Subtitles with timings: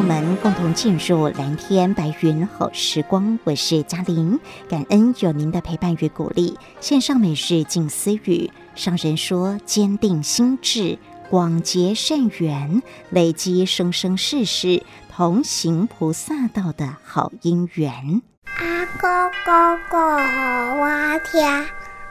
[0.00, 6.58] 我们共同进入蓝天白云好时光，我是嘉玲，感恩有您的陪伴与鼓励。
[6.80, 14.82] 线上每日静思语，上人说：坚定心志，广结善缘，累积生生世世
[15.14, 18.22] 同行菩萨道的好因缘。
[18.56, 19.10] 阿公
[19.44, 21.66] 公过好我听，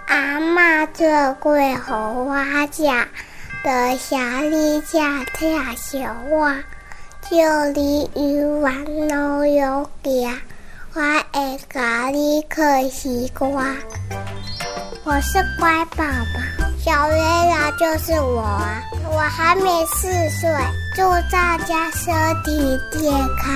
[0.05, 1.07] 阿妈做
[1.39, 2.35] 贵好我
[2.71, 2.83] 食，
[3.63, 6.55] 得下你家听小话。
[7.29, 7.35] 就
[7.79, 8.73] 你与玩
[9.07, 10.35] 乐有家，
[10.95, 10.99] 我
[11.31, 13.51] 爱咖喱可西瓜。
[15.03, 18.49] 我是乖宝宝，小月亮就是我！
[19.11, 20.07] 我还没四
[20.41, 20.49] 岁，
[20.95, 22.11] 祝大家身
[22.43, 23.53] 体健康，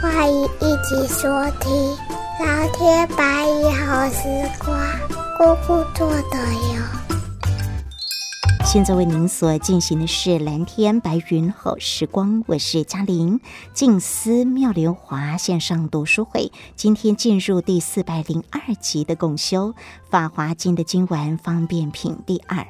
[0.00, 1.28] 欢迎一起收
[1.60, 1.70] 听
[2.42, 4.22] 《蓝天白云好时
[4.64, 4.74] 光》，
[5.36, 6.38] 姑姑做的
[6.72, 6.99] 哟。
[8.72, 13.40] 现在为您所进行的是蓝天白云好时光，我是嘉玲。
[13.74, 19.72] 静思妙莲华线上读书会，今天进入第四百零二集的共修
[20.08, 22.64] 《法华经》的经文方便品第二。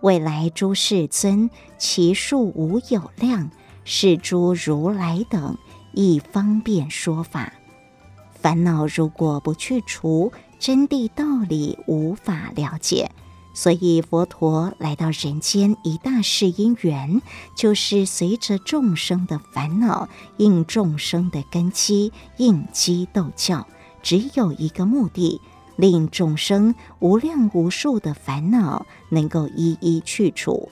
[0.00, 3.50] 未来诸世尊，其数无有量，
[3.84, 5.58] 是诸如来等
[5.92, 7.52] 亦方便说法。
[8.32, 13.10] 烦恼如果不去除，真谛道理无法了解。
[13.58, 17.20] 所以佛陀来到人间，一大世因缘，
[17.56, 23.66] 就是随着众生的烦恼，应众生的根基，应机斗教，
[24.00, 25.40] 只有一个目的，
[25.74, 30.68] 令众生无量无数的烦恼能够一一去除。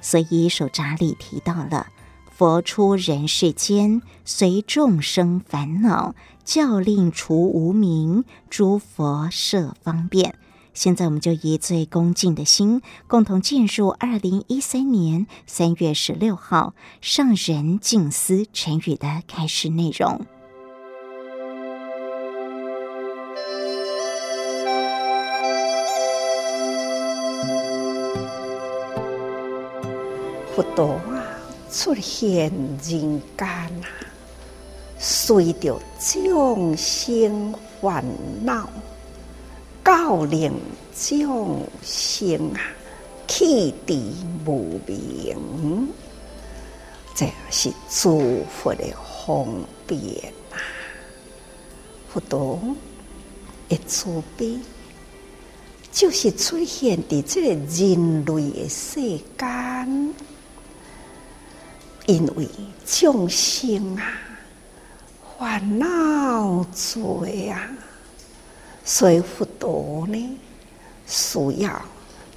[0.00, 1.88] 所以手札里提到了，
[2.30, 10.36] 佛出人世间，随众生烦恼，教令除无明，诸佛设方便。
[10.78, 20.24] 现在，我们就以最恭敬的心，共同进入二零一三年三月十六号上人静思晨语的开始内容。
[30.54, 31.26] 佛陀啊，
[31.72, 33.68] 出现人间啊，
[34.96, 38.04] 随着众生烦
[38.44, 38.70] 恼。
[39.88, 40.52] 教令
[40.94, 42.60] 众生啊，
[43.26, 45.88] 启迪无明，
[47.14, 48.84] 这是诸佛的
[49.24, 49.46] 方
[49.86, 50.60] 便啊！
[52.12, 52.60] 佛陀
[53.66, 54.58] 的慈悲，
[55.90, 59.00] 就是出现在这个人类的世
[59.38, 60.14] 间，
[62.04, 62.46] 因为
[62.84, 64.04] 众生啊，
[65.38, 66.62] 烦恼
[66.92, 67.70] 多啊。
[68.90, 70.38] 所以佛陀呢，
[71.06, 71.70] 需要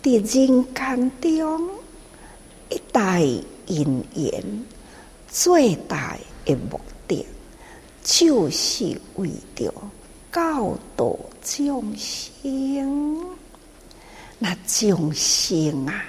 [0.03, 0.47] 在人间
[1.21, 1.69] 中
[2.69, 3.21] 一代
[3.67, 4.65] 因缘，
[5.29, 7.25] 最大的目的
[8.03, 9.73] 就是为了
[10.29, 13.25] 教导众生。
[14.37, 16.03] 那众生啊，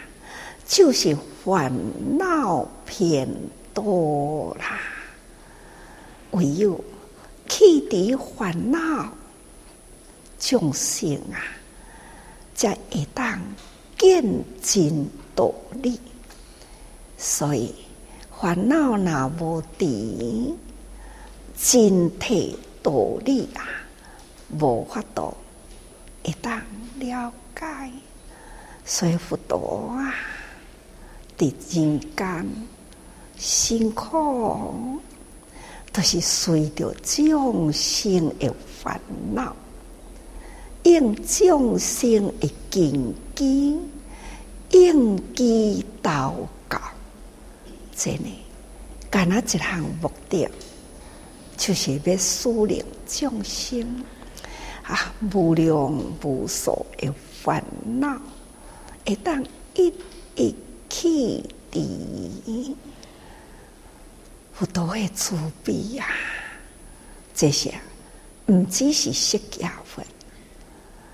[0.67, 1.73] 就是烦
[2.19, 3.29] 恼偏
[3.73, 4.81] 多啦，
[6.33, 6.85] 唯有
[7.49, 7.81] 去
[8.11, 9.09] 除烦恼。
[10.45, 11.39] 众生啊，
[12.53, 13.41] 才会当
[13.97, 14.25] 见
[14.61, 16.01] 真道理。
[17.17, 17.73] 所以
[18.41, 20.53] 烦恼若无伫，
[21.57, 22.93] 真谛道
[23.25, 23.63] 理啊，
[24.59, 25.33] 无法度
[26.25, 26.61] 会当
[26.99, 27.93] 了解。
[28.85, 30.13] 所以佛陀啊，
[31.39, 32.47] 伫人间
[33.39, 34.99] 辛苦，
[35.93, 38.53] 都是随着众生的
[38.83, 39.01] 烦
[39.33, 39.55] 恼。
[40.85, 43.79] 应众生的根基，
[44.71, 46.33] 应机祷
[46.69, 46.81] 告，
[47.97, 48.31] 真的，
[49.11, 50.49] 干那一项目的，
[51.57, 54.05] 就是要梳理众生。
[54.83, 55.73] 啊，无量
[56.23, 58.21] 无数的烦恼，
[59.07, 59.41] 会当
[59.75, 59.95] 一
[60.35, 60.55] 一
[60.91, 61.41] 去
[61.71, 62.77] 除。
[64.53, 66.07] 佛陀的慈悲呀，
[67.33, 67.73] 这些
[68.47, 70.03] 唔只是释迦佛，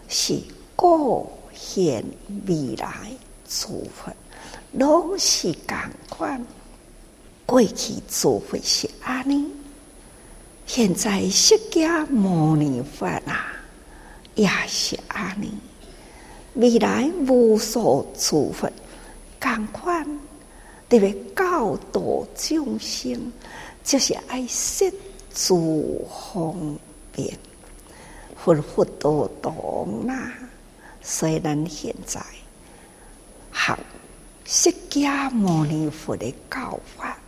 [0.09, 0.41] 是
[0.75, 2.05] 过现
[2.47, 3.11] 未来
[3.49, 4.13] 诸佛，
[4.73, 5.77] 拢是共
[6.09, 6.45] 款。
[7.47, 9.47] 过去诸佛是安尼，
[10.67, 13.53] 现在释迦牟尼佛啊，
[14.35, 15.53] 也是安尼。
[16.55, 18.71] 未来无数诸佛
[19.41, 20.07] 共款。
[20.89, 23.31] 特别教导众生，
[23.85, 24.91] 就是爱惜
[25.35, 26.03] 诸
[26.33, 26.79] 方
[27.13, 27.39] 便，
[28.55, 30.33] 佛佛都懂啦。
[31.03, 32.21] 所以咱现在
[33.53, 33.79] 学
[34.45, 37.19] 释迦牟尼佛的教法，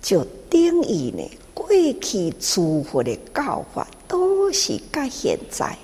[0.00, 1.68] 就等于呢，过
[2.00, 5.76] 去诸佛的教法都是跟现在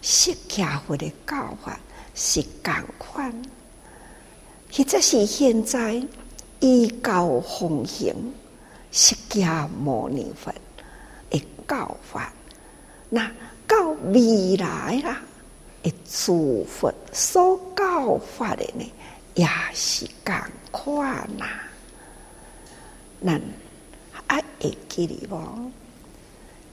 [0.00, 1.78] 释迦佛的教法
[2.14, 3.42] 是共款。
[4.72, 6.02] 或者是现在
[6.60, 8.14] 依教奉行
[8.90, 10.52] 释迦牟尼佛
[11.30, 12.32] 的教法，
[13.08, 13.30] 那
[13.66, 15.20] 到未来啦，
[15.82, 18.92] 的诸佛所教法的呢，
[19.34, 20.34] 也是共
[20.70, 21.46] 款呐。
[23.24, 23.40] 咱
[24.26, 25.70] 啊会记哩无？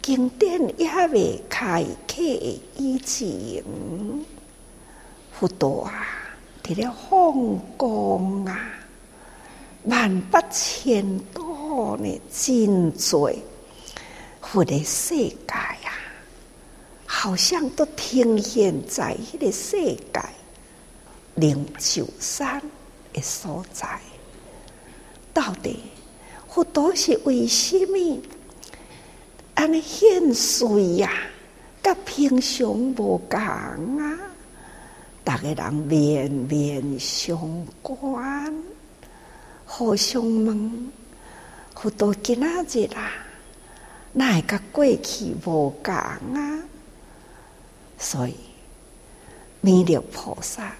[0.01, 3.63] 经典也未开启以前，
[5.31, 6.07] 佛陀啊！
[6.61, 8.59] 伫咧放光啊，
[9.83, 13.31] 万八千多呢，真多
[14.41, 15.53] 佛的世界，
[17.15, 20.21] 好像都呈现在迄个世界
[21.35, 22.59] 灵鷲山
[23.13, 23.87] 的所在。
[25.31, 25.79] 到底
[26.49, 28.19] 佛陀是为什么
[29.53, 31.09] 安尼现水呀？
[31.83, 34.19] 甲平常无共啊？
[35.23, 37.37] 大家人面面相
[37.83, 38.53] 关，
[39.65, 40.91] 互相问，
[41.75, 43.11] 佛陀今仔日啦，
[44.13, 46.63] 哪会甲过去无共啊？
[48.03, 48.35] 所以
[49.61, 50.75] 弥勒菩萨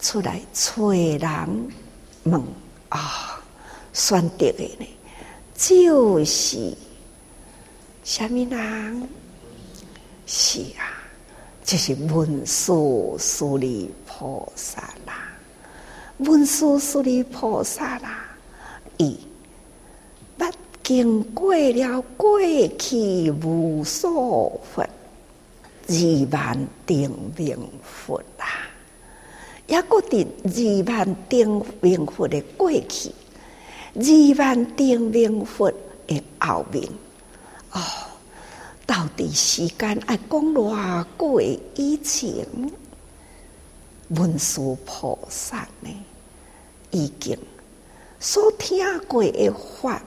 [0.00, 1.28] 出来催人
[2.22, 2.40] 问
[2.88, 3.42] 啊、
[3.92, 4.86] 选择的呢，
[5.56, 6.72] 就是
[8.04, 9.08] 虾米人？
[10.26, 11.02] 是啊。
[11.64, 15.32] 就是文殊师利菩萨啦，
[16.18, 18.24] 文殊师利菩萨啦，
[18.98, 19.16] 伊
[20.36, 20.52] 捌
[20.82, 22.40] 经过了过
[22.80, 24.84] 去无数佛，
[25.88, 28.46] 二万定名佛啦，
[29.66, 33.10] 也搁伫二万定名佛的过去，
[33.94, 35.72] 二万定名佛
[36.06, 36.88] 的后面，
[37.72, 37.80] 哦。
[38.84, 41.40] 到底时间爱讲偌久
[41.76, 42.46] 以前，
[44.08, 45.88] 文殊菩萨呢，
[46.90, 47.38] 已经
[48.18, 49.50] 所听过的
[49.80, 50.02] 法，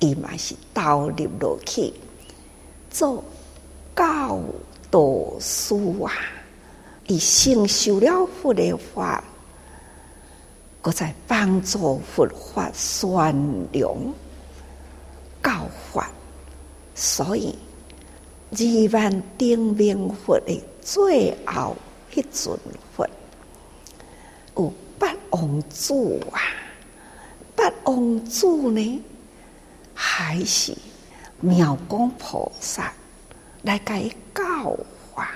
[0.00, 1.92] 伊嘛是投入落去
[2.90, 3.24] 做
[3.96, 4.38] 教
[4.90, 5.00] 导
[5.40, 6.12] 师啊，
[7.06, 9.22] 伊承受了佛的法，
[10.80, 13.34] 搁在帮助佛法宣
[13.72, 14.14] 扬
[15.42, 16.10] 教法，
[16.94, 17.56] 所以。
[18.50, 18.64] 二
[18.94, 21.76] 万定名佛的最后
[22.14, 22.58] 一尊
[22.96, 23.06] 佛，
[24.56, 25.92] 有八王子
[26.32, 26.40] 啊！
[27.54, 29.02] 八王子呢，
[29.92, 30.74] 还是
[31.42, 32.90] 妙光菩萨
[33.62, 34.76] 来给教
[35.12, 35.30] 化，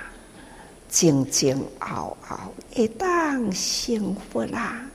[0.89, 2.37] 前前后后
[2.73, 4.85] 会当成佛啦，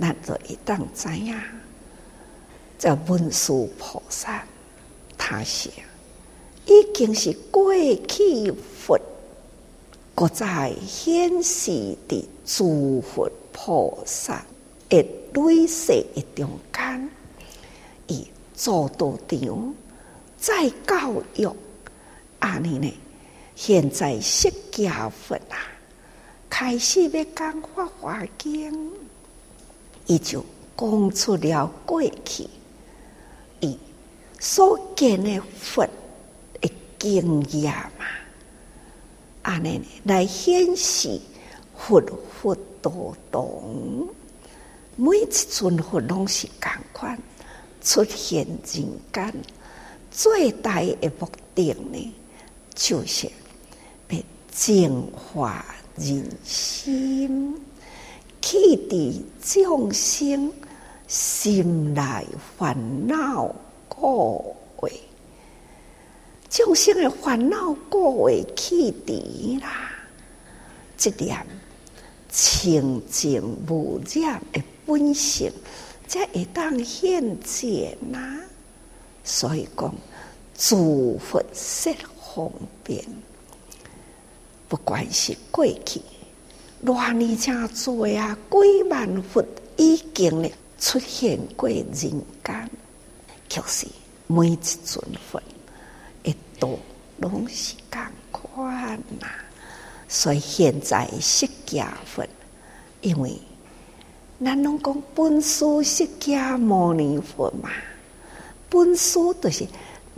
[0.00, 1.34] 咱就一当知影，
[2.78, 4.42] 这文殊菩萨
[5.16, 5.70] 他写。
[6.66, 7.72] 已经是过
[8.06, 9.00] 去佛，
[10.14, 11.70] 搁在现世
[12.06, 14.44] 的诸佛菩萨
[14.90, 17.10] 的累世的中间，
[18.08, 19.74] 以做道场
[20.36, 21.48] 再教育
[22.38, 22.92] 安尼呢？
[23.54, 25.58] 现在释迦佛啊，
[26.48, 28.92] 开始要讲法华经，
[30.06, 30.44] 伊就
[30.76, 32.48] 讲出了过去，
[33.60, 33.78] 伊
[34.38, 35.88] 所见的佛。
[37.00, 38.04] 经验嘛，
[39.42, 41.20] 安尼来显示
[41.76, 44.08] 佛佛都懂，
[44.96, 47.16] 每一尊佛拢是共款
[47.80, 48.58] 出现人
[49.12, 49.32] 间，
[50.10, 52.14] 最大的目的呢，
[52.80, 53.26] 就是
[54.08, 54.18] 要
[54.52, 55.66] 净化
[55.96, 57.60] 人心，
[58.40, 60.52] 启迪众生
[61.08, 62.24] 心内
[62.56, 62.76] 烦
[63.08, 63.52] 恼
[63.88, 64.92] 过位，
[66.48, 69.90] 众生的烦恼过位启迪啦，
[70.96, 71.44] 这点
[72.30, 75.50] 清净无染的本性，
[76.06, 78.38] 才会当现前呐。
[79.24, 79.92] 所以讲，
[80.56, 81.90] 诸佛设
[82.38, 82.48] 方
[82.84, 83.04] 便，
[84.68, 86.00] 不管是过去
[86.84, 89.44] 偌年真多啊，几万佛
[89.76, 92.70] 已经咧出现过人间，
[93.48, 93.88] 就是
[94.28, 95.42] 每一尊佛
[96.22, 96.78] 一度
[97.16, 99.26] 拢是共款呐。
[100.06, 102.24] 所以现在释迦佛，
[103.00, 103.36] 因为
[104.44, 107.68] 咱拢讲本师释迦牟尼佛嘛，
[108.70, 109.66] 本师就是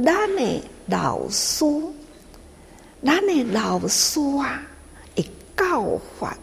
[0.04, 1.64] 咱的老师。
[3.02, 4.62] 咱的老师啊，
[5.14, 5.22] 一
[5.56, 6.36] 教法，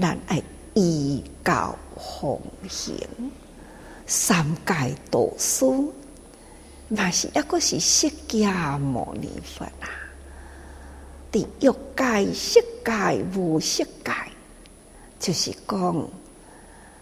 [0.00, 0.40] 咱爱
[0.74, 2.94] 依教奉行。
[4.06, 5.64] 三界导师，
[6.88, 9.88] 那是一个是释迦牟尼佛啊。
[11.30, 14.12] 第欲界、色界、无色界，
[15.18, 16.08] 就是讲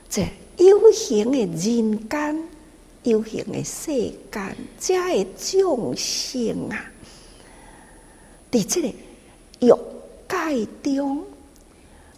[0.08, 2.48] 这有形的人间、
[3.02, 3.92] 有形的世
[4.30, 6.84] 间，这的众生啊。
[8.50, 8.88] 在这个
[9.60, 9.70] 欲
[10.28, 11.24] 界中，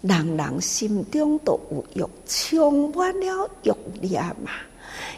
[0.00, 1.60] 人人心中都
[1.94, 4.50] 有欲，充满了欲念嘛。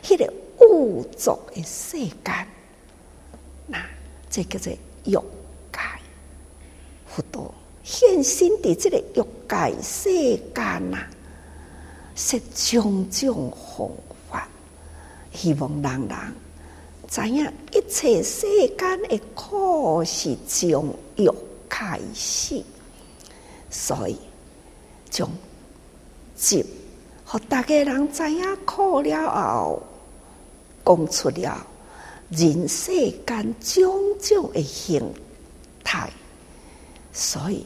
[0.03, 2.47] 迄、个物质的世间，
[3.67, 3.79] 那
[4.29, 4.73] 这叫做
[5.05, 5.81] 欲界。
[7.07, 7.55] 佛陀
[7.85, 10.11] 现身在这个欲界世
[10.53, 10.99] 间呐，
[12.17, 13.89] 说种种方
[14.29, 14.49] 法，
[15.33, 16.44] 希望人人。
[17.15, 18.45] 知影一切世
[18.77, 21.31] 间的苦是从欲
[21.69, 22.61] 开始，
[23.71, 24.19] 所以
[25.13, 25.31] 从
[26.35, 26.67] 集，
[27.25, 29.81] 和大家人知影苦了后，
[30.85, 31.65] 讲出了
[32.31, 32.91] 人世
[33.25, 35.01] 间种种的形
[35.85, 36.11] 态，
[37.13, 37.65] 所以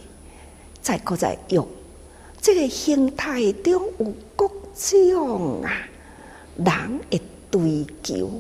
[0.83, 1.67] 再搁再用
[2.43, 5.73] 这个形态中有各种啊
[6.59, 7.19] 人的
[7.51, 8.31] 追求。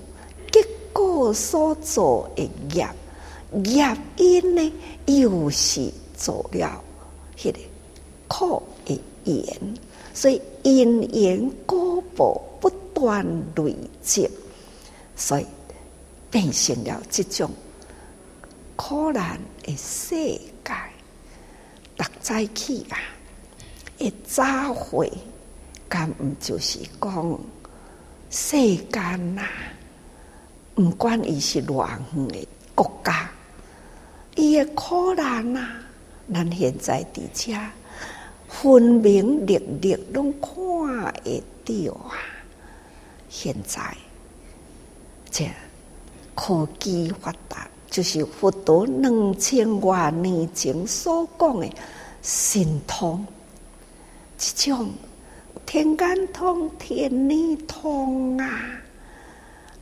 [0.93, 2.89] 个所做的业
[3.65, 4.73] 业因呢，
[5.07, 6.83] 又是做了
[7.37, 7.59] 迄个
[8.29, 9.45] 苦的因，
[10.13, 13.25] 所以因缘果报不断
[13.57, 14.29] 累积，
[15.17, 15.47] 所以
[16.31, 17.51] 变成了这种
[18.77, 20.75] 苦难的世界。
[21.97, 22.99] 大早起啊，
[23.99, 25.11] 一早会，
[25.89, 27.41] 敢毋就是讲
[28.31, 29.43] 世间呐？
[30.79, 33.29] 毋管伊是偌远的国家，
[34.37, 35.75] 伊的苦难啊，
[36.33, 37.61] 咱现在伫遮
[38.49, 40.51] 分明历历拢看
[41.25, 42.15] 会到啊！
[43.29, 43.97] 现在
[45.33, 45.51] 这
[46.37, 51.69] 科技发达，就是佛陀两千多年前所讲的
[52.23, 53.27] 神通，
[54.39, 54.91] 这种
[55.67, 58.49] 天眼通、天眼通啊，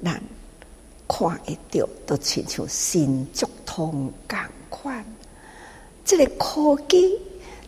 [0.03, 0.23] 咱。
[1.09, 5.05] 看会到，都亲像心足通共款。
[6.05, 7.19] 这个科技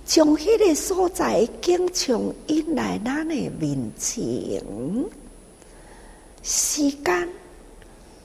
[0.04, 4.62] 将迄个所在经常引来咱的面前，
[6.42, 7.28] 时间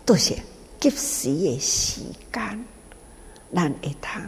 [0.06, 0.36] 都是
[0.80, 2.02] 及时的时
[2.32, 2.66] 间，
[3.54, 4.22] 咱会通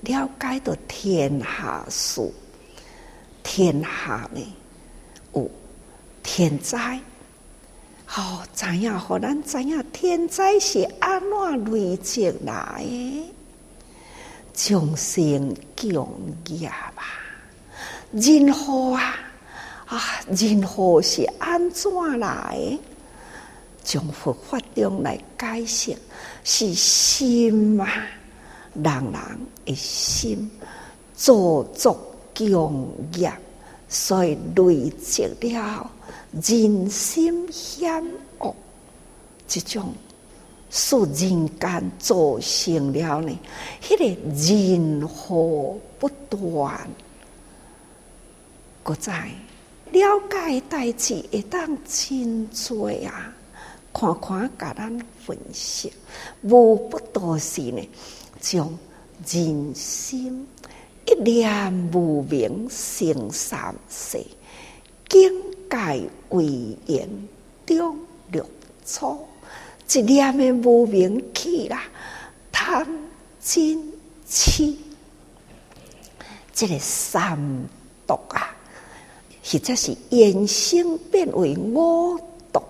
[0.00, 2.30] 了解到天下事，
[3.42, 4.56] 天下呢
[5.34, 5.50] 有
[6.22, 7.00] 天灾。
[8.12, 13.32] 好，知影，互咱知影，天灾是安怎累积来的？
[14.52, 16.08] 众生共
[16.48, 17.04] 业吧，
[18.10, 19.14] 人祸啊
[19.86, 21.88] 啊，人祸是安怎
[22.18, 22.80] 来的？
[23.84, 25.96] 从佛法中来解释，
[26.42, 27.88] 是心啊，
[28.74, 29.14] 人人
[29.64, 30.50] 的心
[31.14, 31.96] 做作
[32.36, 33.32] 共业，
[33.90, 35.90] 所以累积了。
[36.32, 38.02] 人心险
[38.38, 38.54] 恶，
[39.48, 39.92] 这种
[40.70, 43.38] 使人间造成了呢，
[43.82, 46.88] 迄个人祸不断。
[48.84, 49.28] 搁再
[49.90, 53.34] 了解代志，会当真多啊！
[53.92, 55.92] 看看，甲咱分析，
[56.42, 57.88] 无不都是呢，
[58.40, 58.66] 将
[59.26, 60.46] 人心
[61.06, 64.20] 一念无明生三世
[65.08, 65.50] 经。
[65.70, 67.08] 界为言
[67.64, 67.96] 中
[68.32, 68.44] 六
[68.84, 69.24] 错，
[69.88, 71.84] 一念的无明起啦，
[72.50, 72.84] 贪
[73.40, 73.80] 嗔
[74.28, 74.74] 痴，
[76.52, 77.38] 这个三
[78.04, 78.52] 毒啊，
[79.44, 82.18] 或者是衍生变为五
[82.52, 82.60] 毒，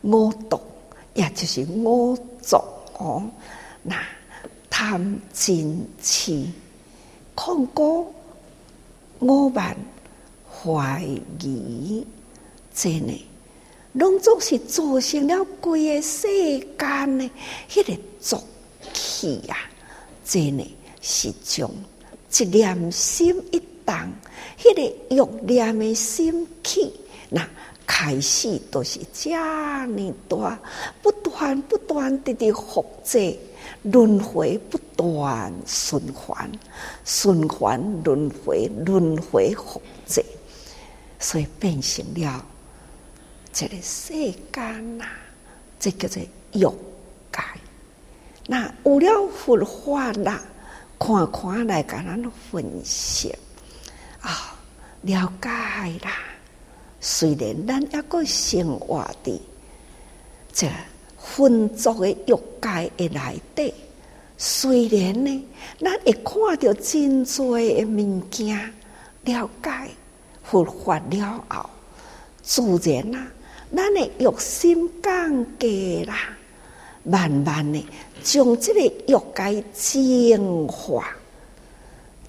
[0.00, 0.58] 五毒
[1.12, 2.64] 也就是五浊
[2.96, 3.30] 哦。
[3.82, 3.94] 那
[4.70, 6.46] 贪、嗔、痴、
[7.42, 8.06] 恐高、
[9.20, 9.74] 傲慢、
[10.46, 11.02] 怀
[11.40, 12.06] 疑，
[12.74, 13.26] 这呢，
[13.94, 17.30] 拢总是造成了规个世间呢，
[17.66, 18.44] 迄个浊
[18.92, 19.56] 气啊，
[20.22, 21.70] 这呢是将
[22.30, 23.96] 一念心一动，
[24.58, 26.92] 迄个欲念的心起，
[27.30, 27.48] 那
[27.86, 29.88] 开始都是遮尔
[30.28, 30.58] 大，
[31.00, 33.34] 不断不断的的复制。
[33.82, 36.50] 轮回不断循环，
[37.04, 40.22] 循环轮回，轮回复制，
[41.18, 42.44] 所以变成了
[43.52, 44.12] 这个世
[44.52, 45.04] 间呐，
[45.78, 46.22] 这叫做
[46.52, 47.42] 欲界。
[48.46, 50.42] 那有了佛法啦，
[50.98, 53.34] 看看来甲咱分析
[54.20, 54.54] 啊，
[55.02, 55.48] 了解
[56.04, 56.12] 啦。
[57.00, 59.40] 虽然咱抑个生活的
[60.52, 60.68] 这。
[61.22, 63.74] 浑浊的欲界的内底，
[64.38, 65.44] 虽然呢，
[65.78, 68.72] 咱会看到真多的物件，
[69.24, 69.70] 了解
[70.42, 71.70] 佛法了后，
[72.42, 73.26] 自然啊，
[73.76, 76.34] 咱的欲心降低啦，
[77.04, 77.86] 慢慢的
[78.24, 81.14] 将这个欲界净化，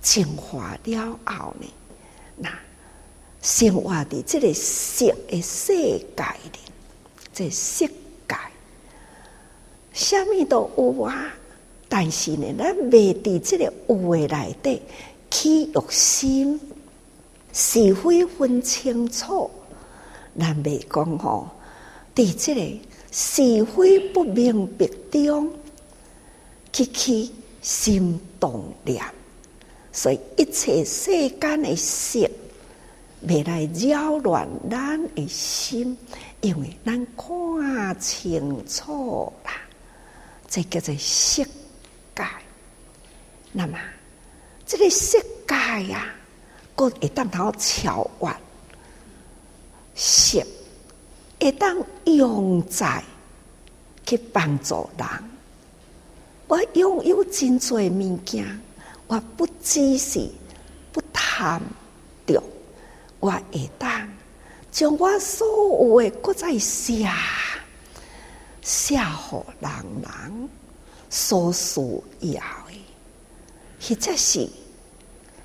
[0.01, 1.67] 净化了后呢，
[2.36, 2.50] 那
[3.41, 6.60] 生活的这个色的世界里，
[7.33, 7.88] 这色。
[10.01, 11.31] 什么都有啊，
[11.88, 14.81] 但是呢，咱未伫这个有诶内底
[15.29, 16.60] 起欲心，
[17.53, 19.50] 是非分清楚，
[20.39, 21.48] 咱未讲吼，
[22.15, 22.79] 伫这个
[23.12, 25.51] 是非不明白中，
[26.74, 27.31] 去起
[27.62, 29.00] 心动念，
[29.93, 32.29] 所以一切世间的事，
[33.27, 35.95] 未来扰乱咱的心，
[36.41, 39.52] 因为咱看清楚啦。
[40.53, 41.41] 这叫做色
[42.13, 42.25] 界，
[43.53, 43.79] 那么
[44.65, 45.55] 这个色界
[45.87, 46.13] 呀，
[46.75, 48.29] 个会当头超越
[49.95, 50.45] 色，
[51.39, 53.01] 会当用在
[54.05, 55.07] 去帮助人。
[56.49, 58.45] 我拥有真多物件，
[59.07, 60.29] 我不只是
[60.91, 61.61] 不贪
[62.27, 62.43] 着，
[63.21, 63.89] 我会当
[64.69, 67.15] 将我所有的搁再下。
[68.62, 69.69] 下好人
[70.02, 70.50] 人
[71.10, 71.82] 所需
[72.19, 74.47] 要的，或者是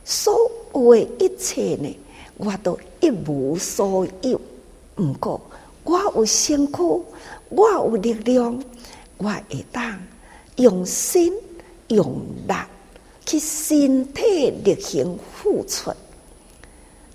[0.04, 0.38] 所
[0.74, 1.98] 有的一切呢，
[2.36, 4.40] 我都一无所有。
[4.96, 5.40] 毋过
[5.84, 7.04] 我有身躯，
[7.48, 8.62] 我有力量，
[9.18, 9.98] 我会当
[10.56, 11.32] 用心
[11.88, 12.54] 用力
[13.24, 15.92] 去身体力行付出，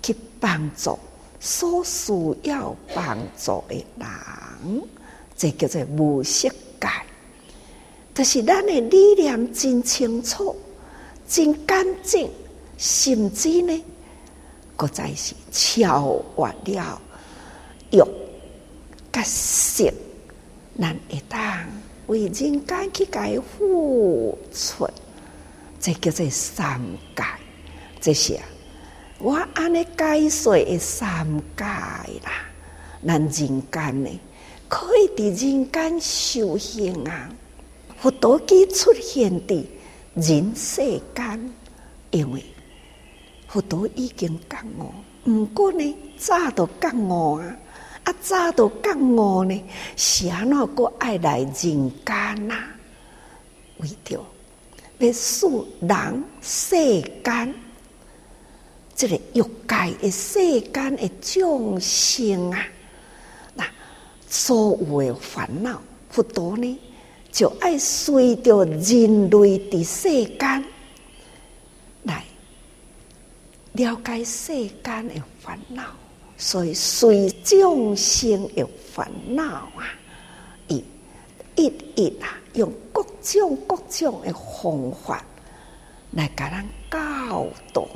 [0.02, 0.98] 去帮助
[1.40, 2.12] 所需
[2.42, 4.82] 要帮助的人。
[5.42, 6.48] 这叫做无色
[6.80, 6.88] 界，
[8.14, 10.54] 就是咱的理念真清楚、
[11.26, 12.30] 真干净，
[12.78, 13.84] 甚至呢，
[14.76, 17.02] 搁再是超越了
[17.90, 17.98] 欲、
[19.10, 19.92] 甲色，
[20.80, 21.66] 咱会当
[22.06, 22.32] 为人
[22.64, 24.88] 间去改付出，
[25.80, 26.80] 这叫做三
[27.16, 27.24] 界。
[28.00, 28.40] 这些
[29.18, 31.26] 我安尼解说的三
[31.56, 32.46] 界啦，
[33.04, 34.20] 咱人间呢？
[34.74, 37.28] 可以伫人间修行啊！
[38.00, 39.62] 佛陀基出现伫
[40.14, 40.80] 人世
[41.14, 41.52] 间，
[42.10, 42.42] 因为
[43.48, 44.90] 佛陀已经觉悟，
[45.30, 47.56] 毋过呢，早都觉悟啊！
[48.04, 49.62] 啊，早都觉悟呢，
[49.94, 52.54] 是安怎阁爱来人间呐？
[53.76, 54.24] 为着
[55.00, 55.46] 要使
[55.80, 57.54] 人世间，
[58.96, 62.66] 这个欲界诶世间诶众生啊！
[64.34, 66.80] 所有的烦恼，佛陀呢，
[67.30, 70.64] 就爱随着人类的世间
[72.04, 72.24] 来
[73.72, 75.84] 了解世间的烦恼，
[76.38, 79.84] 所以随众生的烦恼啊，
[80.68, 80.82] 一
[81.56, 85.22] 一一啊，用各种各种的方法
[86.12, 87.86] 来给人教导，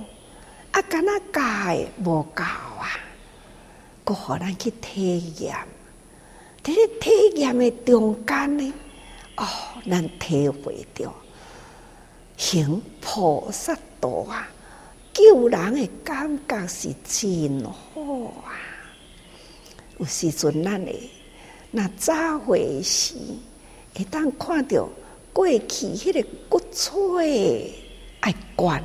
[0.73, 2.91] 啊，跟那教无够啊，
[4.05, 5.57] 阁互咱去体验。
[6.67, 8.75] 在体验的中间呢，
[9.37, 9.47] 哦，
[9.89, 11.15] 咱体会到
[12.37, 14.49] 行菩萨道啊，
[15.13, 18.03] 救人的感觉是真好
[18.45, 18.59] 啊！
[19.99, 21.09] 有时阵咱诶，
[21.71, 23.15] 那早会时
[23.95, 24.89] 会当看到
[25.33, 27.71] 过去迄个骨髓
[28.19, 28.83] 爱关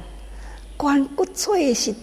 [0.77, 1.95] 关骨髓是，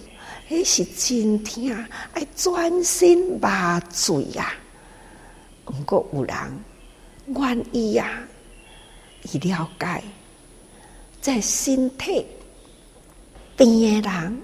[0.49, 4.53] 迄是真疼，爱专心麻醉呀。
[5.69, 6.35] 毋过有人
[7.27, 8.27] 愿意啊，
[9.31, 10.03] 伊了解，
[11.21, 12.25] 在身体
[13.55, 14.41] 边的人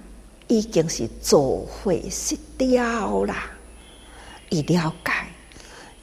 [0.48, 3.50] 已经是做伙失掉啦。
[4.50, 5.12] 伊了解，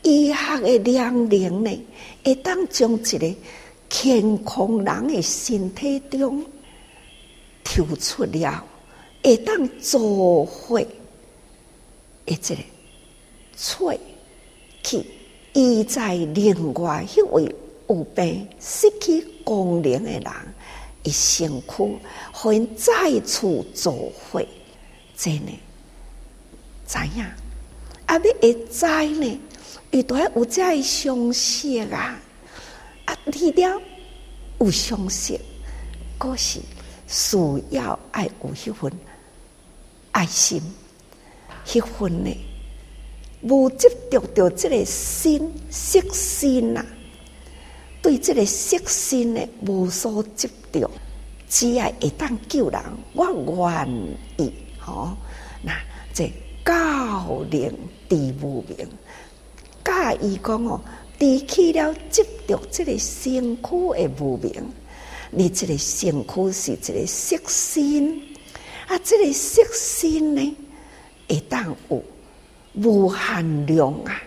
[0.03, 1.87] 医学的良能呢，
[2.25, 3.35] 会当将一个
[3.89, 6.45] 健康人的身体中
[7.63, 8.65] 抽出了，
[9.23, 10.85] 会当做会，
[12.27, 12.57] 一个
[13.55, 14.01] 喙
[14.83, 15.05] 去
[15.53, 17.55] 医在另外迄位
[17.88, 20.23] 有病失去功能的人，
[21.03, 21.99] 伊身躯
[22.33, 23.92] 互因再次做
[24.31, 24.42] 伙，
[25.16, 25.59] 真呢？
[26.87, 27.25] 知影？
[28.07, 28.18] 啊！
[28.18, 29.40] 你会知呢？
[29.90, 32.18] 伊都有这样相信啊！
[33.05, 33.81] 啊，你了
[34.59, 35.38] 有相信，
[36.18, 36.61] 可是
[37.07, 37.37] 需
[37.71, 38.90] 要爱有迄份
[40.12, 40.62] 爱心，
[41.66, 42.31] 迄份呢，
[43.43, 46.85] 无执着着这个心色心呐，
[48.01, 50.91] 对这个色心呢无所执着，
[51.49, 52.81] 只要会当救人，
[53.15, 53.27] 我
[53.69, 53.89] 愿
[54.39, 54.53] 意。
[54.79, 55.17] 好，
[55.63, 55.73] 那
[56.15, 56.31] 这。
[56.65, 57.75] 教人
[58.09, 58.89] 治无明，
[59.85, 60.81] 教伊讲哦，
[61.19, 64.65] 离去了执着这个身躯的无明，
[65.33, 68.23] 你这个身躯是这个色心，
[68.87, 70.57] 啊，这个色心呢，
[71.29, 72.01] 会当有
[72.75, 74.23] 无限量啊，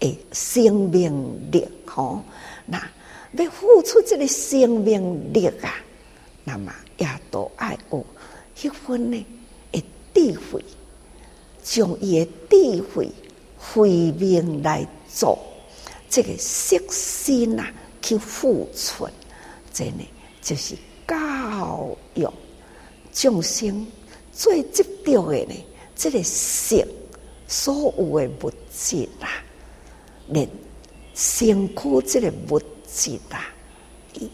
[0.00, 2.22] 诶，生命力吼，
[2.64, 2.78] 那
[3.32, 5.74] 要付出这个生命力啊，
[6.44, 8.04] 那么也都爱有
[8.62, 9.26] 一份呢，
[9.72, 9.84] 诶，
[10.14, 10.64] 智慧。
[11.62, 13.10] 将伊的智慧
[13.58, 15.36] 慧命来做
[16.08, 17.68] 这个色心啊，
[18.00, 19.08] 去付出，
[19.72, 20.04] 真的
[20.40, 20.76] 就是
[21.08, 22.24] 教育
[23.12, 23.84] 众生
[24.32, 25.54] 最执着的呢。
[25.96, 26.76] 这个色
[27.48, 29.28] 所有的物质啊，
[30.28, 30.48] 连
[31.14, 33.48] 身躯这个物质啊，
[34.14, 34.30] 伊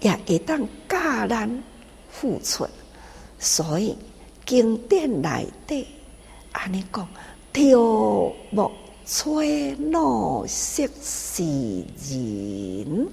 [0.00, 1.62] 也会当教咱
[2.10, 2.66] 付出，
[3.38, 3.96] 所以
[4.44, 5.86] 经典内底。
[6.52, 7.08] 安尼讲，
[7.52, 7.78] 跳
[8.50, 8.70] 木
[9.04, 13.08] 吹脑色是人，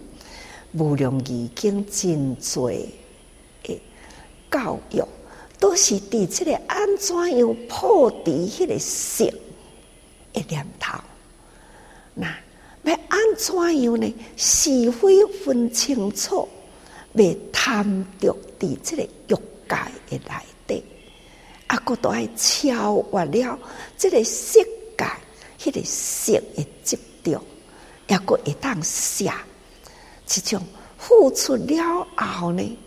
[0.74, 2.88] 无量义经真多诶
[4.52, 5.02] 教育，
[5.62, 9.26] 都是伫即个安怎样破除迄个色
[10.34, 10.98] 诶念头。
[12.16, 12.28] 那
[12.84, 14.14] 要安怎样呢？
[14.36, 16.50] 是非分清楚，
[17.14, 17.86] 未贪
[18.20, 19.36] 着伫即个欲
[19.70, 19.76] 界
[20.10, 20.44] 诶来。
[21.68, 23.60] 啊，阁都爱超越了
[23.98, 24.60] 这个色
[24.98, 25.06] 界，
[25.58, 27.42] 迄个色的执着，
[28.08, 29.42] 也阁会当下，
[30.26, 30.62] 这种
[30.98, 32.78] 付出了后呢，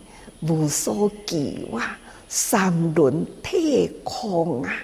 [0.41, 1.97] 无所寄哇，
[2.29, 4.75] 三轮体空啊，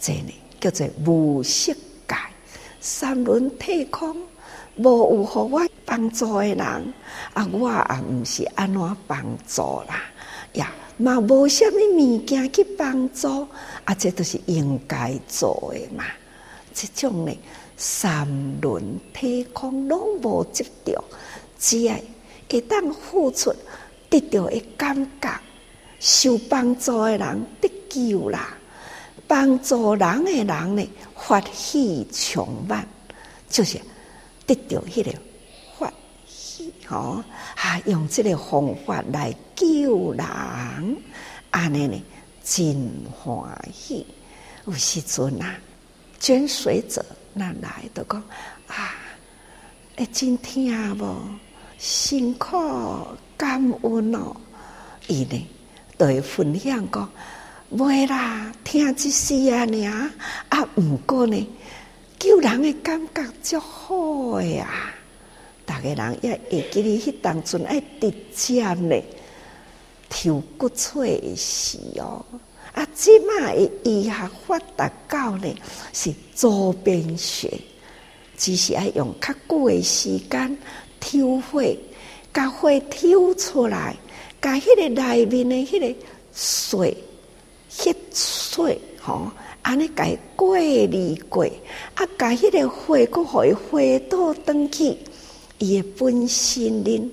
[0.00, 2.16] 这呢叫做无色界，
[2.80, 4.16] 三轮体空，
[4.76, 6.94] 无有互我帮助的人，
[7.34, 10.02] 啊，我也毋是安怎帮助啦，
[10.54, 10.72] 呀。
[10.98, 13.48] 嘛，无虾米物件去帮助，
[13.84, 16.04] 啊，这都是应该做的嘛。
[16.74, 17.36] 这种呢，
[17.78, 18.28] 三
[18.60, 21.02] 轮体空拢无执着，
[21.58, 21.96] 只要
[22.50, 23.52] 一旦付出
[24.10, 25.40] 得到的感觉，
[26.02, 28.56] 受帮助的人得救啦，
[29.28, 32.84] 帮助人的人呢，欢喜充满，
[33.48, 33.80] 就是
[34.44, 35.14] 得到迄个
[35.78, 35.94] 欢
[36.26, 37.22] 喜，吼，
[37.54, 39.32] 啊，用这个方法来。
[39.54, 40.26] 救人，
[41.52, 42.02] 安尼呢，
[42.42, 44.04] 真欢喜。
[44.66, 45.54] 有时阵啊，
[46.18, 48.20] 捐水者那来都讲
[48.66, 48.96] 啊，
[49.96, 51.16] 诶，真疼无，
[51.78, 52.56] 辛苦
[53.36, 54.34] 感恩哦。
[55.06, 55.46] 伊呢，
[56.02, 57.08] 都会分享讲，
[57.72, 60.10] 袂啦，听一世啊，尔
[60.48, 61.48] 啊，毋过呢，
[62.18, 63.94] 救人诶感觉足好
[64.40, 64.92] 诶啊。
[65.64, 69.00] 逐个人也会记得迄当阵爱直接呢。
[70.10, 72.24] 抽骨髓诶时哦，
[72.72, 75.54] 啊，即卖诶医学发达到呢
[75.92, 77.48] 是周边学，
[78.36, 80.58] 只是爱用较久诶时间
[81.00, 81.78] 抽血，
[82.32, 83.96] 甲血抽出来，
[84.40, 85.94] 甲迄个内面的迄个
[86.32, 86.96] 水
[87.68, 89.30] 血水吼，
[89.62, 91.44] 安尼甲过滤过，
[91.94, 94.96] 啊，甲迄个血搁互伊回倒转去，
[95.58, 97.10] 伊的本身呢，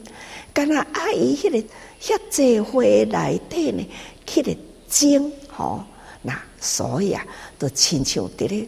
[0.54, 1.64] 敢若爱伊迄个。
[2.02, 3.86] 遐济会内底呢，
[4.26, 4.56] 去个
[4.88, 5.84] 精吼，
[6.22, 7.28] 那所以啊，
[7.58, 8.66] 都亲像伫咧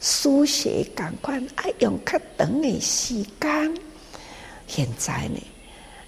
[0.00, 3.74] 书写共款，爱用较长的时间。
[4.66, 5.40] 现在呢，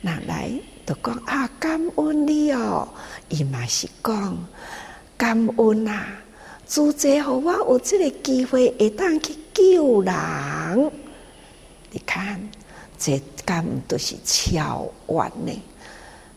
[0.06, 0.52] 那来？
[0.86, 2.88] 就讲啊，感恩你哦，
[3.28, 4.38] 伊嘛是讲
[5.16, 6.06] 感恩啊，
[6.68, 10.92] 主者互我有这个机会会当去救人。
[11.90, 12.40] 你看，
[12.96, 15.52] 这感恩都是超完呢，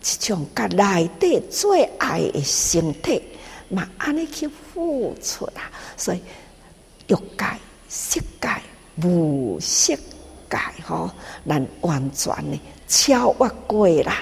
[0.01, 3.21] 这种甲内底最爱的身体，
[3.69, 6.19] 嘛安尼去付出啊，所以
[7.05, 7.45] 欲界、
[7.87, 8.49] 色界、
[9.07, 9.93] 无色
[10.49, 11.11] 界，吼，
[11.47, 14.17] 咱完全呢超越过啦。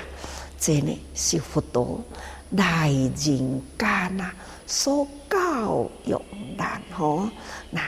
[0.59, 2.03] 这呢是佛陀
[2.51, 4.31] 来人间呐
[4.67, 6.11] 所教育
[6.57, 7.29] 人吼，
[7.71, 7.81] 那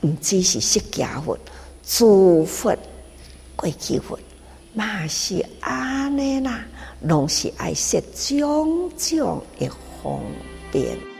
[0.00, 1.38] 唔只是释迦佛，
[1.86, 2.76] 诸佛
[3.56, 4.18] 过去佛
[4.72, 6.64] 嘛是安尼啦，
[7.02, 9.70] 拢是爱设种种的
[10.02, 10.20] 方
[10.72, 11.13] 便。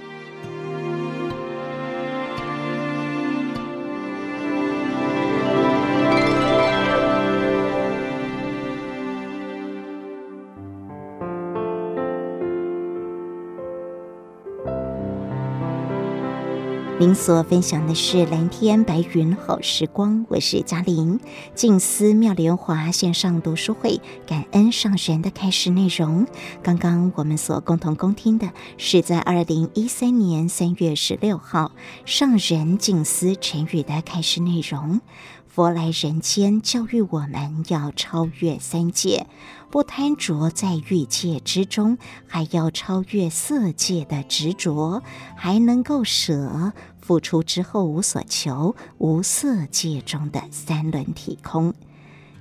[17.04, 21.20] 您所分享的是蓝天白云好时光，我是嘉玲。
[21.54, 26.26] 静思妙莲华线上读书会，感恩上人的开示内容。
[26.62, 31.72] 刚刚我们所共同恭听的是在二零一三年三月十六号
[32.06, 35.02] 上人静思晨语的开示内容。
[35.46, 39.28] 佛来人间，教育我们要超越三界，
[39.70, 45.00] 不贪着在欲界之中，还要超越色界的执着，
[45.36, 46.72] 还能够舍
[47.04, 51.74] 付出之后无所求，无色界中的三轮体空。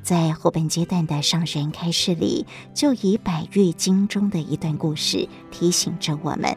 [0.01, 6.55] 在后半阶段的上人开示里，就以《百喻经》中的一段故事提醒着我们。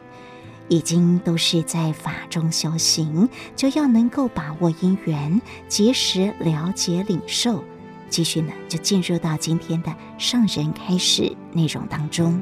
[0.69, 7.61] 已经都是在法中修行，就要能够把握因缘，及时了解领受。
[8.09, 12.41] 继续呢，就进入到今天的上人开示内容当中。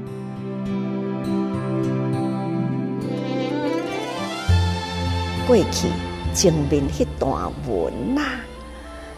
[5.47, 5.87] 过去
[6.33, 8.39] 前面迄段文呐、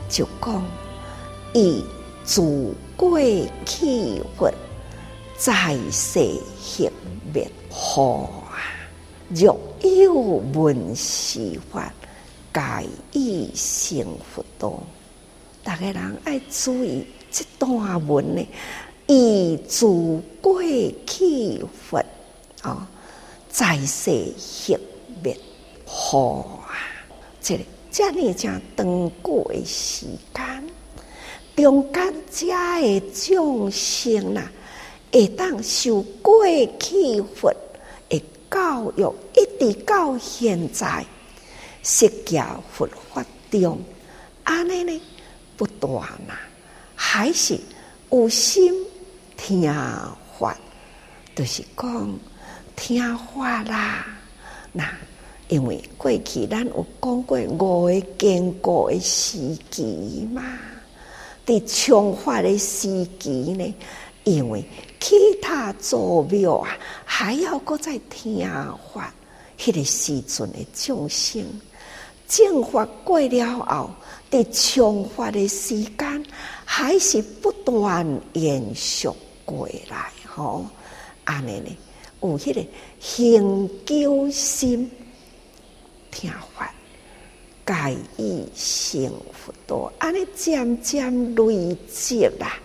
[0.10, 0.62] 就讲
[1.54, 1.82] 以
[2.26, 3.18] 诸过
[3.66, 4.52] 去佛
[5.38, 6.20] 在世
[6.60, 6.92] 行
[7.34, 8.30] 灭后。
[9.30, 10.14] 若有
[10.54, 11.94] 闻是法，
[12.54, 12.62] 皆
[13.14, 14.84] 以成佛道。
[15.64, 18.46] 大家人爱注意这段文呢，
[19.08, 22.04] 以诸过去佛
[22.64, 22.86] 啊，
[23.50, 24.78] 在世行
[25.90, 26.76] 好啊，
[27.42, 27.58] 这
[27.90, 30.64] 这呢才长久的时间，
[31.56, 34.42] 中间这的众生呐，
[35.14, 36.46] 会当受过
[36.78, 37.54] 去佛。
[38.50, 41.06] 教育一直到现在，
[41.84, 43.78] 释迦佛法中，
[44.44, 45.02] 安尼呢
[45.58, 46.40] 不断啊，
[46.96, 47.60] 还是
[48.10, 48.74] 有心
[49.36, 49.64] 听
[50.40, 50.56] 法，
[51.36, 52.20] 就是讲
[52.76, 54.06] 听法啦。
[54.72, 54.86] 那
[55.50, 59.38] 因为过去咱有讲过五个坚固的时
[59.72, 60.44] 期嘛，
[61.46, 63.76] 伫充法的时期呢，
[64.24, 64.64] 因为。
[65.00, 68.46] 其他祖庙啊，还要搁再听
[68.92, 69.14] 法，
[69.58, 71.46] 迄个时阵的众生，
[72.28, 73.92] 正法过了后，
[74.30, 76.26] 伫充法的时间，
[76.66, 79.08] 还是不断延续
[79.46, 80.66] 过来，吼，
[81.24, 81.78] 安尼呢，
[82.22, 82.66] 有迄个
[83.00, 84.92] 恒久心，
[86.20, 86.74] 听法，
[87.64, 92.58] 皆以成佛道，安尼渐渐累积啦。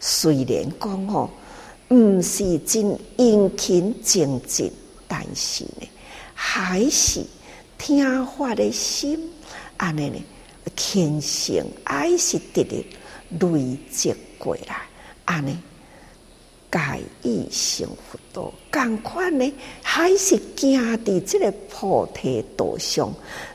[0.00, 1.30] 虽然讲吼。
[1.88, 4.72] 毋是真殷勤精进，
[5.06, 5.88] 但是呢，
[6.34, 7.24] 还是
[7.78, 9.30] 听法的心，
[9.76, 10.20] 安尼呢，
[10.76, 12.84] 虔诚还是直直
[13.38, 14.82] 累积过来，
[15.26, 15.56] 安尼，
[16.76, 18.52] 皆以成佛道。
[18.70, 23.10] 共款呢，还是行伫这个菩提道上，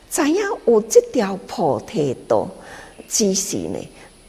[0.09, 2.49] 知影有这条菩提道，
[3.07, 3.79] 只是呢，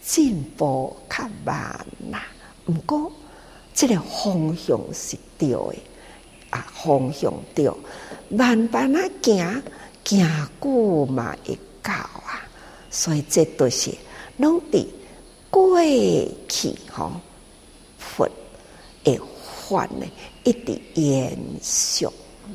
[0.02, 2.26] 进步较慢啦，
[2.66, 3.11] 毋过。
[3.74, 5.74] 这个方向是对的，
[6.50, 7.66] 啊，方向对，
[8.28, 9.62] 慢慢啊行，
[10.05, 12.44] 行久嘛会到啊，
[12.90, 13.90] 所以这都是
[14.37, 14.87] 拢伫
[15.48, 17.12] 过去吼，
[19.04, 19.20] 的
[19.68, 20.06] 法呢，
[20.44, 22.06] 一直延续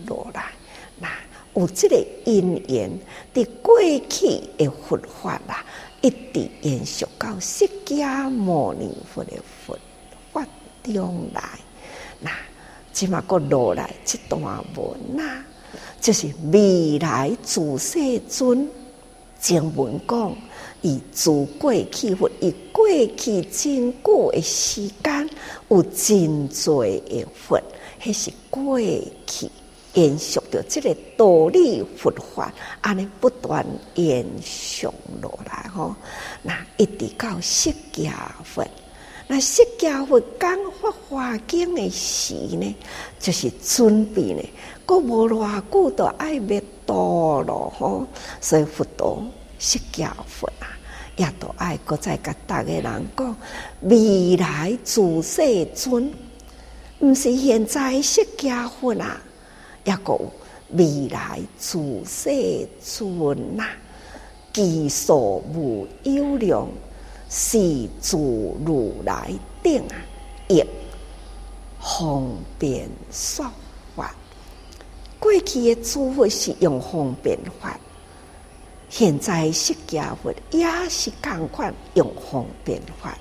[0.06, 0.46] 落来。
[1.00, 1.10] 那
[1.56, 2.92] 有这个因缘，
[3.34, 3.80] 伫过
[4.10, 5.66] 去的佛法啦，
[6.02, 9.32] 一直延续到释迦牟尼佛的
[9.66, 9.78] 佛。
[10.32, 10.46] 法
[10.84, 11.42] 中来，
[12.20, 12.32] 那
[12.94, 14.42] 即嘛个落来这段
[14.76, 15.44] 文呐，
[16.00, 18.70] 就是未来诸世尊
[19.40, 20.36] 经文讲，
[20.88, 21.02] 以
[21.60, 25.30] 过去佛，以过去真久的时间，
[25.70, 27.62] 有真多的佛，
[28.02, 29.50] 迄是过去
[29.94, 34.88] 延续着这个道理佛法，安尼不断延续
[35.22, 35.96] 落来吼。
[36.44, 38.12] 那一直到释迦
[38.46, 38.64] 佛，
[39.28, 42.76] 那释迦佛刚发华经的时呢，
[43.20, 44.42] 就是准备呢，
[44.86, 48.06] 过无偌久都爱灭度咯吼。
[48.40, 49.22] 所以佛陀
[49.58, 50.77] 释迦佛啊。
[51.18, 53.36] 也都爱搁再甲逐个人讲，
[53.82, 56.14] 未来自世尊，
[57.00, 59.20] 毋是现在释迦佛啊，
[59.84, 60.32] 也搁有
[60.74, 63.66] 未来自世尊呐，
[64.54, 66.68] 其数无有量，
[67.30, 69.32] 是诸如来
[69.64, 69.96] 顶啊，
[70.48, 70.64] 亦
[71.82, 73.46] 方便说
[73.96, 74.14] 法。
[75.20, 77.80] 过去的诸佛是用方便法。
[78.90, 83.18] 现在释迦佛也是共款用方便法，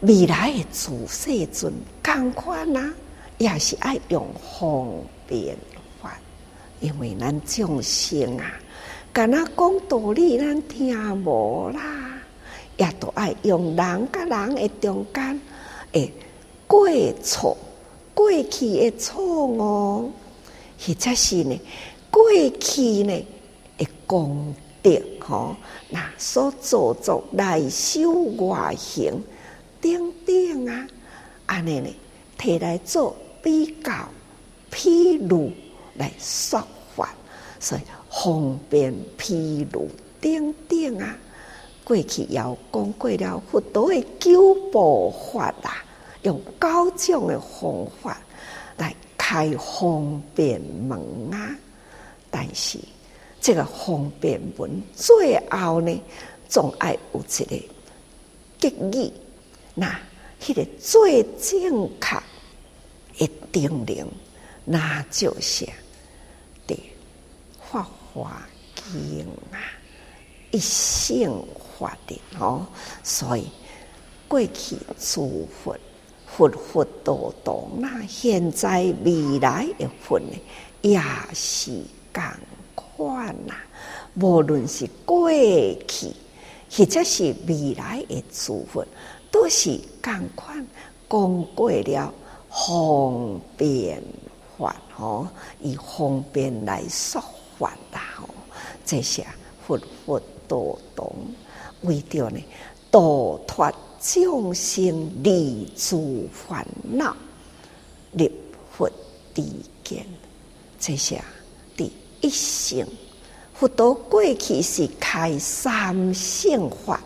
[0.00, 1.72] 未来的自世尊
[2.04, 2.94] 共款啊，
[3.38, 4.26] 也是爱用
[4.60, 4.86] 方
[5.26, 5.56] 便
[6.02, 6.18] 法，
[6.80, 8.52] 因为咱众生啊，
[9.10, 12.20] 敢若讲道理咱听无啦，
[12.76, 15.40] 也都爱用人甲人的中间
[15.92, 16.12] 诶
[16.66, 16.86] 过
[17.22, 17.56] 错，
[18.12, 20.12] 过去的错误，
[20.78, 21.58] 或者是呢
[22.10, 22.22] 过
[22.60, 23.26] 去呢。
[23.78, 25.56] 一功德吼，
[25.88, 29.12] 那所做作内修外行，
[29.80, 30.86] 等等啊，
[31.46, 31.88] 安尼呢，
[32.38, 33.92] 摕来做比较
[34.70, 35.50] 譬如
[35.94, 36.60] 来说
[36.94, 37.14] 法，
[37.60, 39.88] 所以方便譬如
[40.20, 41.16] 等等啊，
[41.84, 45.84] 过去也讲过了，佛陀的九部法啊，
[46.22, 48.18] 用九种的方法
[48.76, 50.98] 来开方便门
[51.32, 51.54] 啊，
[52.30, 52.78] 但是。
[53.40, 56.02] 这个方便门最后呢，
[56.48, 57.28] 总爱有一个
[58.58, 59.12] 结语，
[59.74, 59.98] 那
[60.42, 64.04] 迄个最正确的定力，
[64.64, 65.64] 那就是
[66.66, 66.74] 的
[67.70, 68.42] 《法华
[68.74, 69.58] 经》啊，
[70.50, 71.32] 一性
[71.78, 72.66] 法的哦。
[73.04, 73.48] 所以
[74.26, 75.76] 过去诸佛
[76.26, 80.26] 佛佛道道，那现在未来的佛呢，
[80.82, 81.00] 也
[81.32, 81.70] 是
[82.12, 82.22] 共。
[82.98, 83.54] 款呐，
[84.20, 86.12] 无论是过去
[86.68, 88.84] 或者是未来的诸佛，
[89.30, 90.66] 都是共款
[91.08, 92.12] 讲过了
[92.50, 94.02] 方便
[94.58, 95.28] 法吼，
[95.60, 97.22] 以方便来说
[97.56, 98.28] 法啦吼。
[98.84, 99.24] 这些
[99.64, 101.12] 佛佛道道，
[101.82, 102.42] 为着呢
[102.90, 107.16] 度脱众生离诸烦恼，
[108.12, 108.28] 立
[108.76, 108.90] 佛
[109.32, 110.04] 地见，
[110.80, 111.22] 这些。
[112.20, 112.86] 一性，
[113.54, 117.00] 佛陀过去是开三性法，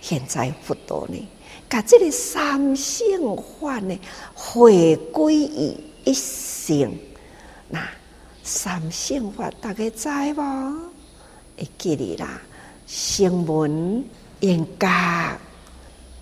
[0.00, 1.28] 现在佛陀呢，
[1.68, 3.98] 把这个三性法呢，
[4.34, 6.98] 回归于一性。
[7.68, 7.88] 那
[8.42, 10.90] 三性法大家知无？
[11.56, 12.40] 会记得啦，
[12.86, 14.04] 声闻、
[14.40, 15.38] 缘觉、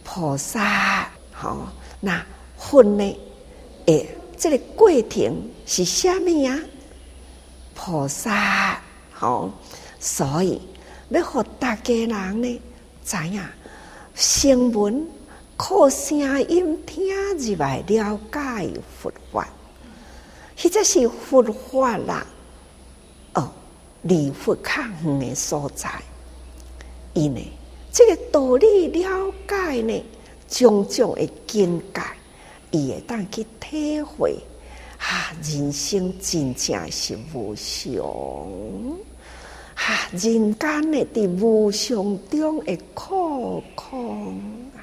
[0.04, 2.24] 菩萨，好，那
[2.56, 3.16] 分呢？
[3.86, 6.58] 诶，这个过程是虾米呀？
[7.80, 8.76] 菩萨
[9.12, 9.48] 好，
[10.00, 10.60] 所以
[11.10, 12.60] 要互大家人呢
[13.04, 13.40] 知影
[14.16, 15.06] 声闻
[15.56, 16.18] 靠声
[16.50, 18.68] 音听入来了解
[19.00, 19.48] 佛法，
[20.60, 22.26] 或者是佛法啦。
[23.34, 23.48] 哦，
[24.02, 25.88] 离佛较远的所在，
[27.14, 27.46] 因为
[27.92, 30.04] 这个道理了解呢，
[30.48, 32.02] 种种的境界，
[32.72, 34.36] 伊会当去体会。
[34.98, 38.04] 哈、人生真正是无常，
[39.74, 44.36] 哈、人间的伫无常中的苦空
[44.76, 44.82] 啊，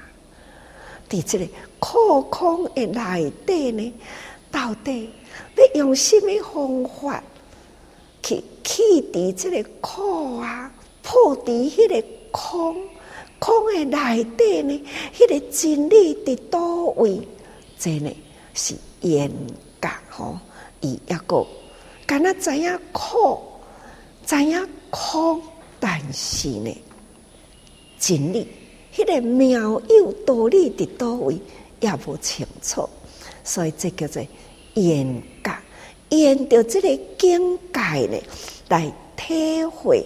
[1.10, 1.45] 伫这个
[1.80, 3.93] 苦空的内底呢，
[4.49, 5.10] 到底
[5.58, 7.21] 要用什么方法
[8.23, 10.71] 去去除这个苦啊？
[11.04, 12.75] 破除迄个空
[13.38, 14.82] 空的内底呢？
[15.13, 16.59] 迄、个真理伫倒
[16.95, 17.20] 位？
[17.78, 18.11] 真呢
[18.53, 19.30] 是缘。
[20.18, 20.39] 吼，
[20.80, 21.45] 伊抑个，
[22.05, 23.38] 敢若知影苦，
[24.26, 25.41] 知影苦，
[25.80, 26.78] 但是呢，
[27.99, 28.47] 真理
[28.93, 29.59] 迄个妙
[29.89, 31.38] 有道理伫倒位，
[31.82, 32.89] 也无清楚，
[33.43, 34.26] 所以这叫做
[34.76, 35.57] 缘觉，
[36.11, 38.18] 缘着这个境界呢，
[38.70, 40.05] 来体会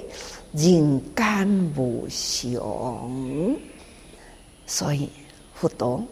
[0.53, 1.47] 人间
[1.77, 3.57] 无常，
[4.65, 5.07] 所以
[5.53, 6.03] 佛陀，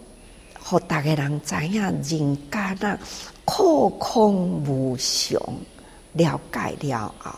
[0.61, 2.37] 互逐个人知影人间
[2.81, 2.99] 啊。
[3.49, 5.41] 苦空无常，
[6.11, 7.31] 了解了后，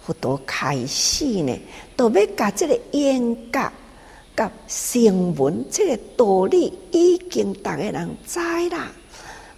[0.00, 1.60] 佛陀开始呢，
[1.96, 3.60] 都要把这个因果
[4.36, 8.38] 甲声闻这个道理已经大家人知
[8.70, 8.92] 啦。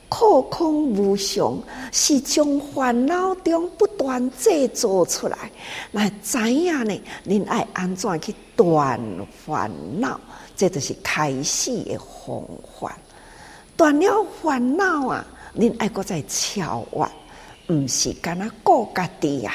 [0.09, 1.63] 空空无常，
[1.93, 5.37] 是从烦恼中不断制造出来。
[5.91, 7.01] 那知影呢？
[7.27, 8.99] 恁爱安怎去断
[9.45, 9.71] 烦
[10.01, 10.19] 恼？
[10.57, 12.43] 这就是开始的方
[12.81, 12.97] 法。
[13.77, 15.27] 断了烦恼啊，
[15.57, 19.55] 恁爱搁再超越，毋是干那顾家己呀，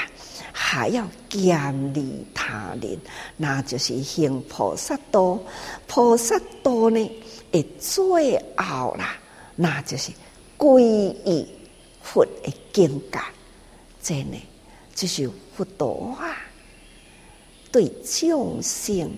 [0.52, 2.98] 还要兼利他人，
[3.36, 5.40] 那就是行菩萨道。
[5.88, 7.12] 菩萨道呢，
[7.52, 9.18] 会最后啦，
[9.56, 10.12] 那就是。
[10.60, 11.48] 皈依
[12.02, 13.20] 佛的境界，
[14.02, 14.38] 真的
[14.96, 16.36] 就是佛陀啊！
[17.72, 19.12] 对众生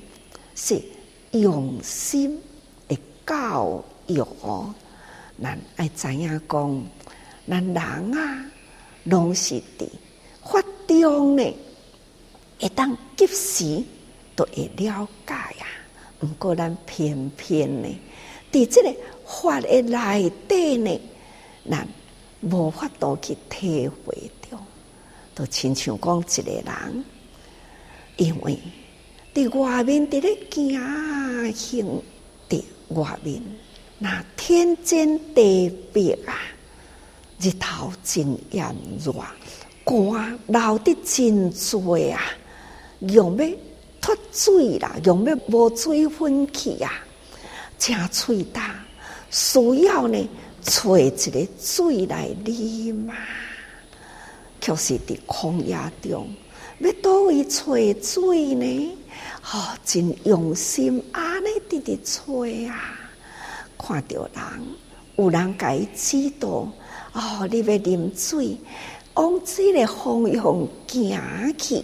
[0.54, 0.82] 是
[1.32, 2.38] 用心
[2.90, 4.22] 的教育。
[5.42, 6.84] 咱爱知影讲，
[7.48, 8.46] 咱人啊，
[9.06, 9.88] 拢是伫
[10.44, 11.56] 发中呢，
[12.60, 13.84] 会当及时
[14.36, 15.66] 都会了解呀。
[16.22, 17.88] 毋过咱偏偏呢，
[18.52, 21.00] 伫这个发的内底呢。
[21.70, 21.88] 咱
[22.42, 24.58] 无法度去体会着，
[25.36, 27.06] 都亲像讲一个人，
[28.18, 28.58] 因为
[29.34, 32.02] 伫外面伫咧行行
[32.50, 33.42] 伫外面，
[34.00, 36.34] 那天真地别啊，
[37.40, 39.14] 日头真炎热，
[39.86, 42.22] 汗流得真多啊，
[43.02, 43.50] 用要
[44.02, 46.92] 脱水啦，用要无水分去啊，
[47.78, 48.62] 正喙焦，
[49.30, 50.28] 需要呢。
[50.62, 53.14] 找一个水来啉嘛，
[54.60, 56.28] 确实伫旷野中，
[56.80, 57.64] 要倒位找
[58.02, 58.98] 水呢？
[59.54, 62.34] 哦，真用心安尼直直找
[62.70, 62.99] 啊！
[63.80, 64.44] 看到人，
[65.16, 66.50] 有人甲伊指导，
[67.14, 68.58] 哦，你要啉水，
[69.14, 71.84] 往这个方向行去，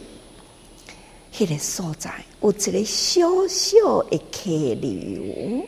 [1.34, 5.66] 迄个所在有一个小小的溪流。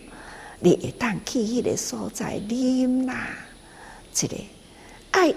[0.59, 3.29] 你会当去迄个所在啉啦，
[4.21, 4.35] 一个
[5.11, 5.33] 爱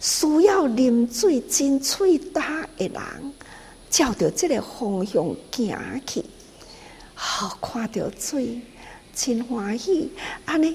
[0.00, 2.40] 需要啉水真喙焦
[2.78, 3.32] 的人，
[3.90, 6.24] 照着这个方向行去，
[7.14, 8.60] 好、哦、看到水
[9.22, 10.10] 真欢喜。
[10.46, 10.74] 安尼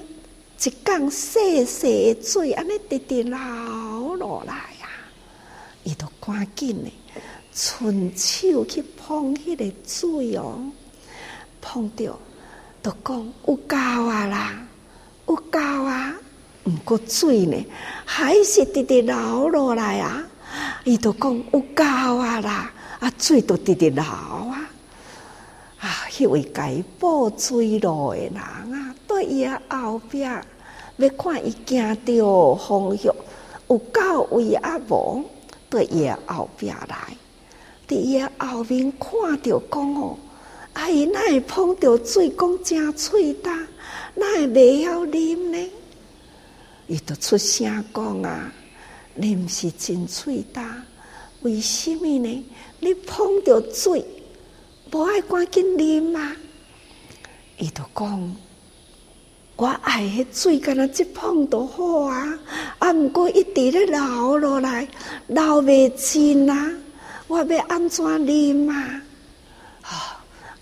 [0.62, 3.36] 一缸细细的水，安尼直直流
[4.14, 4.88] 落来呀，
[5.82, 6.90] 伊都赶紧的，
[7.52, 10.70] 伸手去碰迄个水哦，
[11.60, 12.16] 碰到。
[12.82, 14.64] 都讲有够啊啦，
[15.26, 16.14] 有够啊！
[16.66, 17.66] 毋过水呢，
[18.04, 20.22] 还是直直流落来啊！
[20.84, 24.70] 伊都讲有够啊啦，啊水都直直流啊！
[25.86, 30.42] 啊，迄位解报水路的人啊，对伊啊后壁要
[31.16, 33.14] 看伊行着方向
[33.68, 35.24] 有够位啊无？
[35.70, 37.16] 对伊啊后壁来，
[37.86, 40.18] 伫伊啊后面看着讲哦。
[40.72, 43.52] 啊伊，哪会碰到水，讲真喙焦，
[44.16, 45.70] 哪会袂晓啉呢？
[46.88, 48.52] 伊就出声讲啊，
[49.14, 50.60] 你毋是真喙焦，
[51.42, 52.44] 为什么呢？
[52.80, 54.04] 你碰到水，
[54.92, 56.36] 无爱赶紧啉啊？
[57.58, 58.36] 伊就讲，
[59.56, 62.38] 我爱迄水，干若一碰就好啊！
[62.78, 64.86] 啊，毋过一直咧流落来，
[65.28, 66.72] 流袂尽啊！
[67.26, 69.02] 我要安怎啉啊？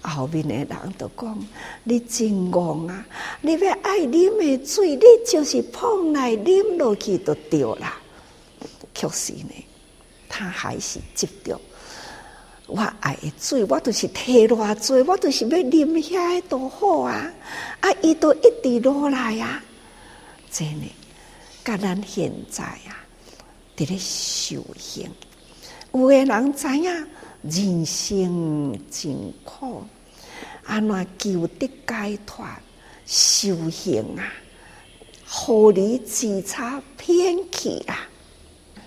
[0.06, 0.68] 后面的人
[0.98, 1.46] 就讲
[1.82, 3.06] ：“你真戆啊！
[3.40, 7.92] 你要爱啉的水，你就是碰来啉落去就对了。”
[8.94, 9.64] 确实呢，
[10.28, 11.58] 他还是执着。
[12.66, 17.30] 我爱的水，我就是提偌济，我就是要啉遐都好啊！
[17.80, 19.62] 啊，伊都一直落来啊！
[20.50, 20.86] 真的，
[21.62, 23.04] 甲咱现在啊，
[23.76, 25.10] 伫咧修行，
[25.92, 27.06] 有个人知影
[27.42, 29.84] 人生真苦。
[30.64, 32.46] 安怎求得解脱
[33.04, 34.32] 修行啊？
[35.28, 38.08] 互你自差偏去啊？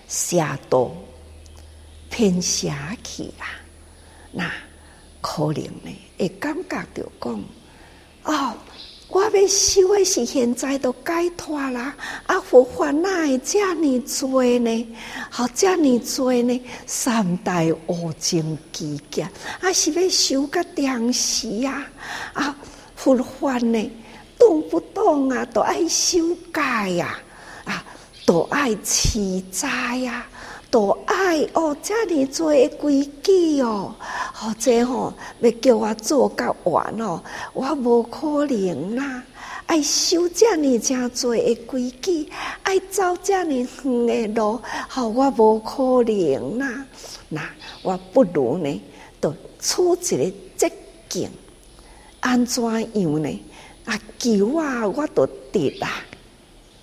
[0.08, 0.90] 邪道
[2.10, 2.74] 偏邪
[3.04, 3.46] 去啊？
[4.38, 4.48] 那
[5.20, 5.90] 可能呢？
[6.16, 7.44] 会感觉到讲
[8.22, 8.54] 哦，
[9.08, 11.92] 我要修的是现在都解脱啦！
[12.26, 14.96] 啊，佛法哪会这么多呢？
[15.28, 16.62] 好，这么多呢？
[16.86, 19.28] 三大无情之见，
[19.60, 21.84] 啊，是要修个定时呀？
[22.32, 22.54] 啊，
[22.94, 23.90] 佛法呢，
[24.38, 27.18] 动不动啊，都爱修改呀，
[27.64, 27.84] 啊，
[28.24, 30.24] 都爱持斋呀，
[30.70, 33.94] 都爱哦，这么多的规矩哦，
[34.34, 37.22] 或者吼要叫我做甲完哦，
[37.54, 39.22] 我无可能啦。
[39.66, 42.26] 爱修这么正多的规矩，
[42.62, 43.52] 爱走这么
[44.06, 46.86] 远的路，好，我无可能啦。
[47.28, 47.42] 那
[47.82, 48.82] 我不如呢，
[49.20, 50.72] 就出一个捷
[51.08, 51.28] 径。
[52.20, 53.44] 安怎样呢？
[53.84, 56.02] 啊，求啊，我都得啦，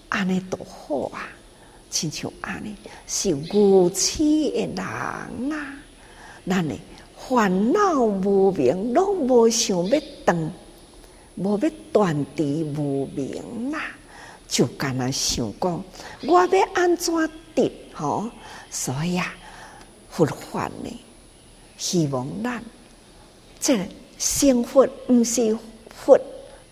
[0.10, 1.28] 安尼都好啊，
[1.96, 2.76] 亲像安尼
[3.08, 4.18] 是无痴
[4.52, 5.30] 的人啊，
[6.46, 6.76] 咱呢
[7.16, 10.52] 烦恼无明，拢无想要断，
[11.36, 13.80] 无要断除无明啦，
[14.46, 15.82] 就干那想讲，
[16.28, 17.14] 我要安怎
[17.56, 18.30] 得吼？
[18.70, 19.34] 所以啊，
[20.10, 21.00] 佛法呢，
[21.78, 22.62] 希望咱
[23.58, 23.80] 这
[24.18, 25.58] 生活毋是
[25.90, 26.20] 佛。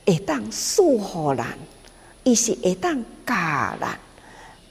[0.06, 1.00] 会当赐予
[1.38, 1.58] 咱，
[2.26, 3.34] 伊是会当教
[3.80, 3.98] 咱，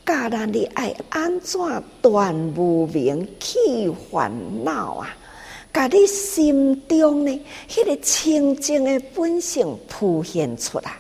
[0.05, 1.61] 教咱你爱安怎
[2.01, 3.59] 断无明去
[4.11, 4.33] 烦
[4.65, 5.17] 恼啊！
[5.73, 10.97] 甲你心中呢，迄个清净的本性浮现出来，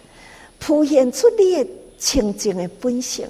[0.60, 3.28] 浮现出你的清净的本性，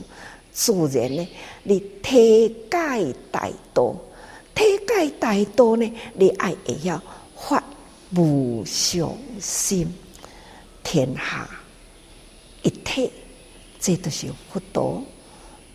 [0.52, 1.28] 自然呢，
[1.64, 3.96] 你体解大道，
[4.54, 7.02] 体解大道呢，你爱会晓
[7.36, 7.62] 发
[8.14, 9.92] 无上心。
[10.84, 11.48] 天下
[12.62, 13.10] 一体，
[13.80, 15.02] 这都是佛道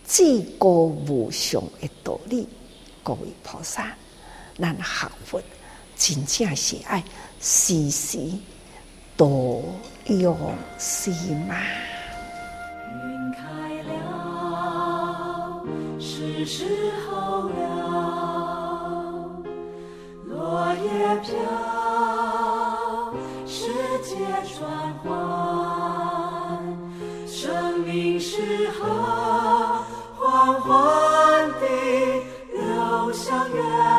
[0.07, 2.47] 至高无上的道理。
[3.03, 3.93] 各位菩萨，
[4.57, 5.41] 咱学佛
[5.97, 7.03] 真正是爱
[7.41, 8.17] 时时
[9.17, 9.61] 多
[10.05, 10.37] 用
[10.77, 11.55] 心嘛。
[13.03, 13.41] 云开
[13.83, 15.61] 了，
[15.99, 16.65] 是时
[17.05, 17.55] 候了，
[20.25, 21.27] 落叶飘。
[23.45, 23.67] 世
[24.03, 24.15] 界
[24.57, 25.09] 转换，
[27.27, 29.76] 生命适合
[30.47, 31.67] 缓缓地
[32.53, 33.96] 流向远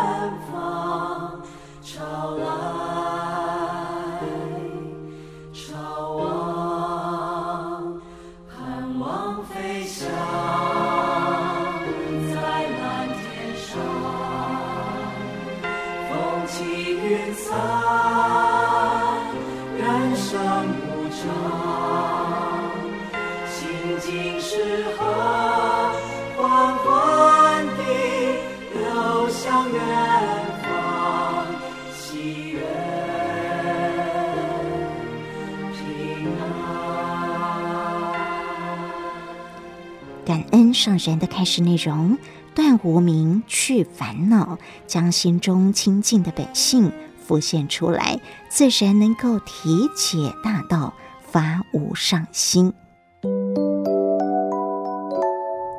[40.78, 42.16] 上人的开示内容，
[42.54, 44.56] 断无明，去烦恼，
[44.86, 46.92] 将心中清净的本性。
[47.26, 48.18] 浮现出来，
[48.48, 52.72] 自然能够体解大道，发无上心。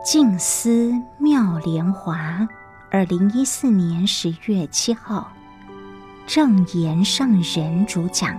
[0.06, 2.48] 静思妙莲华，
[2.92, 5.32] 二零一四年十月七号，
[6.28, 8.38] 正言上人主讲。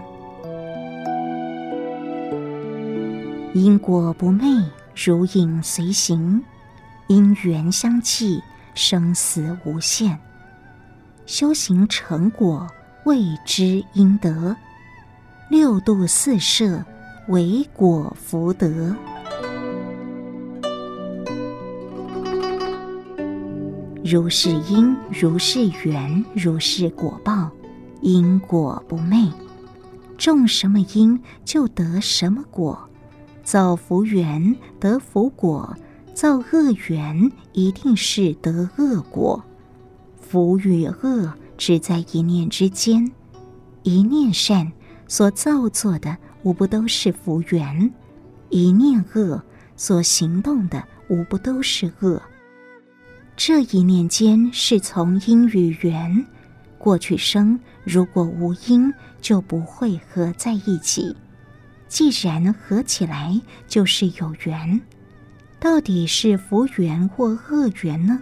[3.53, 4.45] 因果不昧，
[4.95, 6.41] 如影随形；
[7.09, 8.43] 因缘相继，
[8.75, 10.19] 生死无限。
[11.27, 12.67] 修行成果。
[13.07, 14.55] 谓之应得，
[15.49, 16.85] 六度四摄
[17.29, 18.95] 为果福德。
[24.05, 27.51] 如是因，如是缘，如是果报，
[28.03, 29.33] 因果不昧。
[30.19, 32.90] 种什么因，就得什么果。
[33.51, 35.77] 造福缘得福果，
[36.15, 39.43] 造恶缘一定是得恶果。
[40.21, 41.35] 福与恶。
[41.59, 43.11] 只在一念之间，
[43.83, 44.71] 一念善
[45.09, 47.91] 所造作的无不都是福缘；
[48.51, 49.43] 一念恶
[49.77, 52.23] 所行动的无不都是恶。
[53.37, 56.25] 这一念间是从因与缘，
[56.79, 61.15] 过去生如果无因，就不会合在一起；
[61.91, 64.81] 既然合起来，就是有缘。
[65.59, 68.21] 到底是福缘或恶缘呢？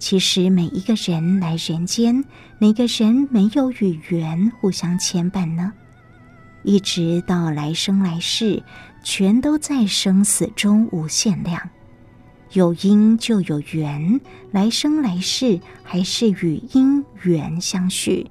[0.00, 2.24] 其实每一个人来人间，
[2.58, 5.72] 哪个人没有与缘互相牵绊呢？
[6.64, 8.62] 一直到来生来世，
[9.04, 11.70] 全都在生死中无限量。
[12.52, 14.20] 有因就有缘，
[14.50, 18.28] 来生来世还是与因缘相续，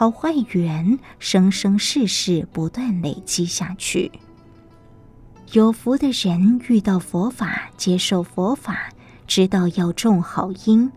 [0.00, 4.10] 好坏缘生生世世不断累积下去。
[5.52, 8.88] 有福的人遇到佛法，接受佛法。
[9.26, 10.90] 知道要种好因，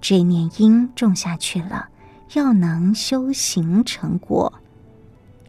[0.00, 1.90] 这念因种下去了，
[2.32, 4.50] 要能修行成果，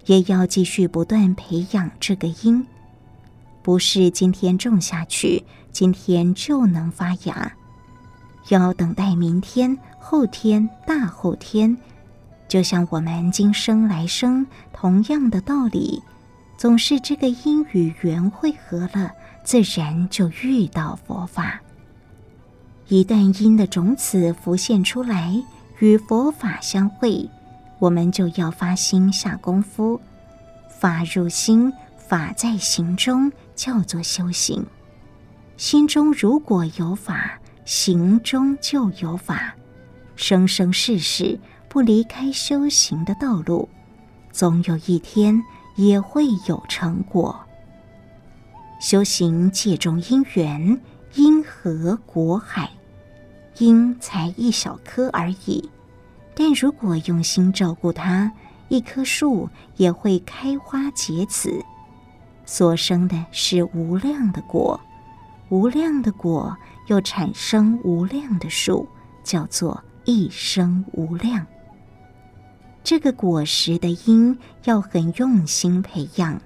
[0.07, 2.67] 也要继续不断培养这个因，
[3.61, 7.53] 不是今天种下去，今天就能发芽，
[8.49, 11.77] 要等待明天、后天、大后天。
[12.51, 16.03] 就像我们今生来生同样的道理，
[16.57, 21.61] 总是这个因与缘汇合了，自然就遇到佛法。
[22.89, 25.33] 一旦因的种子浮现出来，
[25.79, 27.25] 与佛法相会，
[27.79, 30.01] 我们就要发心下功夫，
[30.77, 34.65] 法入心，法在行中，叫做修行。
[35.55, 39.55] 心中如果有法，行中就有法，
[40.17, 41.39] 生生世世
[41.71, 43.69] 不离开修行的道路，
[44.29, 45.41] 总有一天
[45.77, 47.39] 也会有成果。
[48.81, 50.81] 修行借种因缘，
[51.13, 52.69] 因和果海，
[53.59, 55.69] 因才一小颗而已。
[56.35, 58.29] 但如果用心照顾它，
[58.67, 59.47] 一棵树
[59.77, 61.63] 也会开花结籽，
[62.45, 64.77] 所生的是无量的果，
[65.47, 66.53] 无量的果
[66.87, 68.85] 又产生无量的树，
[69.23, 71.47] 叫做一生无量。
[72.83, 76.41] 这个果实的因要很用心培养。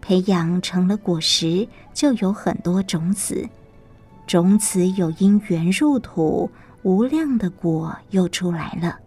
[0.00, 3.46] 培养成了果实，就有很多种子，
[4.26, 6.50] 种子有因缘入土，
[6.82, 8.98] 无量的果又出来了。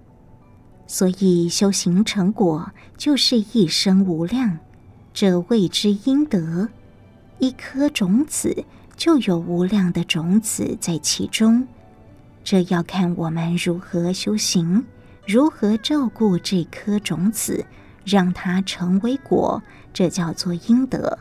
[0.86, 4.60] 所以修行成果就是一生无量，
[5.14, 6.70] 这谓之因得。
[7.40, 8.64] 一颗种子
[8.96, 11.68] 就有无量的种子在其中，
[12.44, 14.86] 这要看我们如何修行，
[15.26, 17.66] 如何照顾这颗种子，
[18.04, 19.62] 让它成为果。
[19.94, 21.20] 这叫做因得，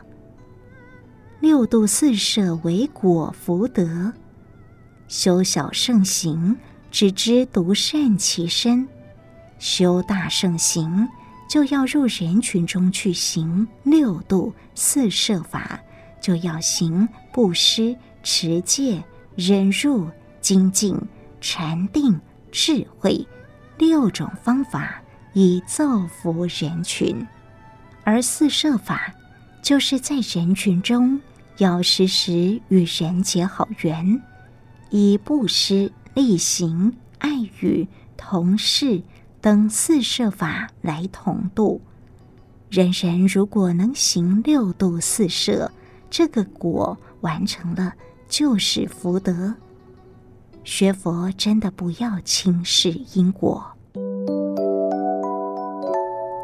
[1.41, 4.13] 六度四摄为果福德，
[5.09, 6.57] 修小圣行，
[6.89, 8.87] 只知独善其身；
[9.59, 11.07] 修大圣行，
[11.49, 15.77] 就要入人群中去行六度四摄法，
[16.21, 17.93] 就要行布施、
[18.23, 19.03] 持戒、
[19.35, 20.07] 忍辱、
[20.39, 20.97] 精进、
[21.41, 22.17] 禅定、
[22.51, 23.27] 智慧
[23.81, 25.01] 六种方法，
[25.33, 27.25] 以造福人群。
[28.03, 29.11] 而四摄法，
[29.59, 31.19] 就是在人群中
[31.57, 34.21] 要时时与人结好缘，
[34.91, 39.01] 以布施、力行、爱语、同事
[39.41, 41.81] 等四摄法来同度。
[42.69, 45.71] 人人如果能行六度四摄，
[46.07, 47.95] 这个果完成了，
[48.29, 49.55] 就是福德。
[50.63, 53.65] 学佛真的不要轻视因果。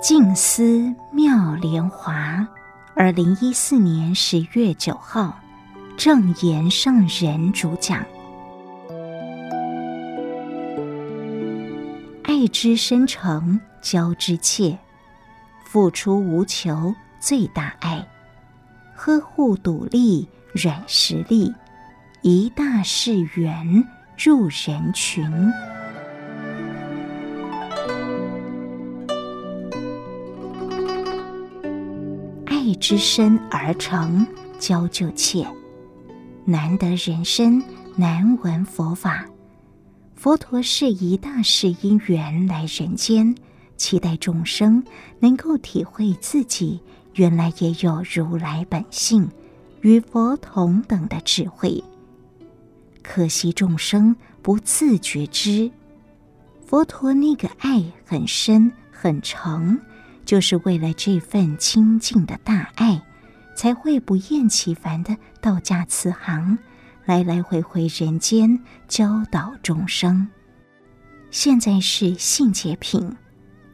[0.01, 2.47] 静思妙莲华，
[2.95, 5.38] 二零一四年十月九号，
[5.95, 8.03] 正言上人主讲。
[12.24, 14.78] 爱之深诚，交之切，
[15.63, 18.05] 付出无求最大爱，
[18.95, 21.53] 呵护笃立软实力，
[22.22, 23.84] 一大誓愿
[24.18, 25.24] 入人群。
[32.47, 34.26] 爱之深而诚，
[34.57, 35.45] 交就切。
[36.45, 37.61] 难得人生，
[37.95, 39.24] 难闻佛法。
[40.15, 43.36] 佛陀是以大誓因缘来人间，
[43.76, 44.84] 期待众生
[45.20, 46.82] 能够体会自己
[47.13, 49.30] 原来也有如来本性，
[49.82, 51.84] 与佛同等的智慧。
[53.10, 55.72] 可惜众生不自觉知，
[56.66, 59.80] 佛陀那个爱很深很诚。
[60.26, 63.01] 就是为了这份清净的大爱，
[63.55, 66.58] 才会不厌其烦的到驾慈航，
[67.05, 70.28] 来来回回人间教导众生。
[71.32, 73.16] 现在是信解品，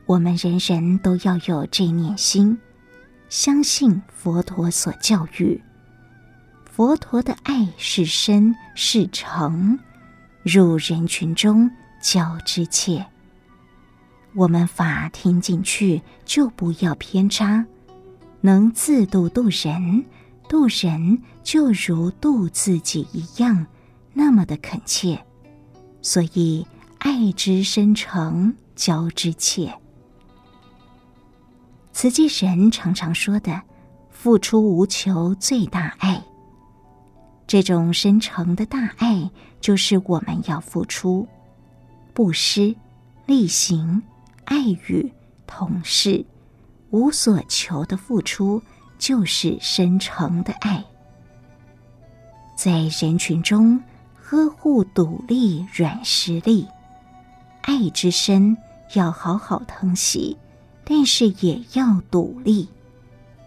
[0.06, 2.56] 我们人人都要有这念心，
[3.30, 5.60] 相信佛陀所教育。
[6.76, 9.78] 佛陀的爱是深是诚，
[10.42, 11.70] 入人群中
[12.02, 13.06] 交之切。
[14.34, 17.64] 我们法听进去，就不要偏差，
[18.42, 20.04] 能自度度人，
[20.50, 23.68] 度人就如度自己一样，
[24.12, 25.24] 那么的恳切。
[26.02, 26.66] 所以
[26.98, 29.72] 爱之深诚，交之切。
[31.92, 33.62] 慈济人常常说的
[34.10, 36.20] “付出无求最大爱”，
[37.48, 39.30] 这种深诚的大爱，
[39.62, 41.28] 就是我们要付出、
[42.14, 42.76] 布施、
[43.26, 44.02] 力行。
[44.46, 45.10] 爱语
[45.48, 46.26] 同事，
[46.90, 48.62] 无所求的付出，
[49.00, 50.84] 就是深诚的爱。
[52.58, 53.82] 在人群中
[54.22, 56.68] 呵护笃立软实力，
[57.62, 58.58] 爱之深
[58.96, 60.36] 要好好疼惜，
[60.84, 62.68] 但是也要笃立。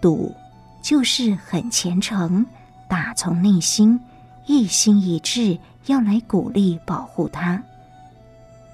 [0.00, 0.34] 笃
[0.82, 2.46] 就是很虔诚，
[2.88, 4.00] 打从内心
[4.46, 7.62] 一心一志要来鼓励保护他。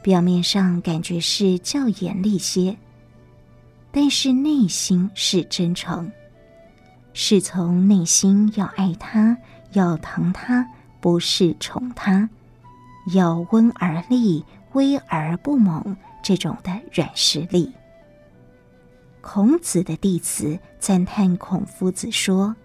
[0.02, 2.76] 表面上感觉是较严厉些，
[3.90, 6.10] 但是内心是真诚，
[7.12, 9.36] 是从内心要爱他，
[9.72, 10.66] 要疼他，
[11.00, 12.28] 不是宠他，
[13.14, 17.72] 要温而立，威而不猛，这种的软实力。
[19.20, 22.56] 孔子的弟子赞叹孔夫子说：“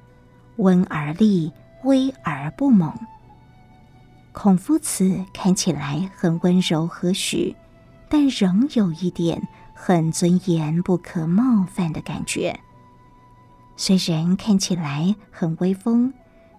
[0.58, 1.51] 温而立，
[1.84, 2.93] 威而不猛。”
[4.32, 7.55] 孔夫子看起来很温柔和煦，
[8.08, 9.41] 但仍有一点
[9.74, 12.60] 很尊严、不可冒犯的感觉。
[13.76, 16.14] 虽然看起来很威风，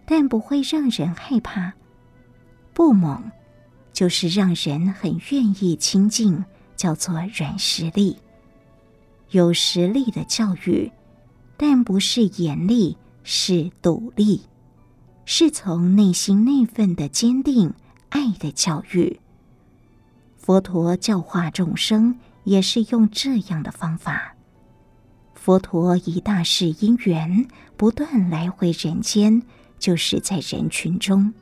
[0.05, 1.73] 但不会让人害怕。
[2.73, 3.31] 不猛，
[3.93, 6.45] 就是让人很愿意亲近，
[6.77, 8.19] 叫做软实力。
[9.31, 10.91] 有实力的教育，
[11.57, 12.97] 但不是严厉，
[13.31, 14.41] 是独立。
[15.27, 17.75] 是从内心那份的坚定
[18.09, 19.21] 爱的教育。
[20.39, 24.35] 佛陀教化众生，也是用这样的方法。
[25.35, 29.43] 佛陀以大士因缘，不断来回人间，
[29.79, 31.35] 就是在人群中。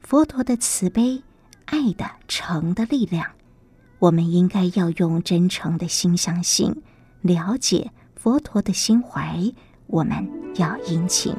[0.00, 1.22] 佛陀的慈悲、
[1.66, 3.32] 爱的诚的力量，
[3.98, 6.74] 我们应该要用真诚的心相信、
[7.20, 9.52] 了解佛陀的心怀，
[9.86, 10.26] 我们
[10.56, 11.34] 要殷勤。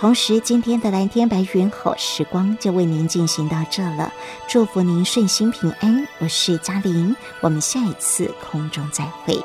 [0.00, 4.12] 同时，今天的蓝天白云好时光就为您进行到这了。
[4.48, 9.40] 祝福您顺心平安，我是嘉玲，我们下一次空中再会。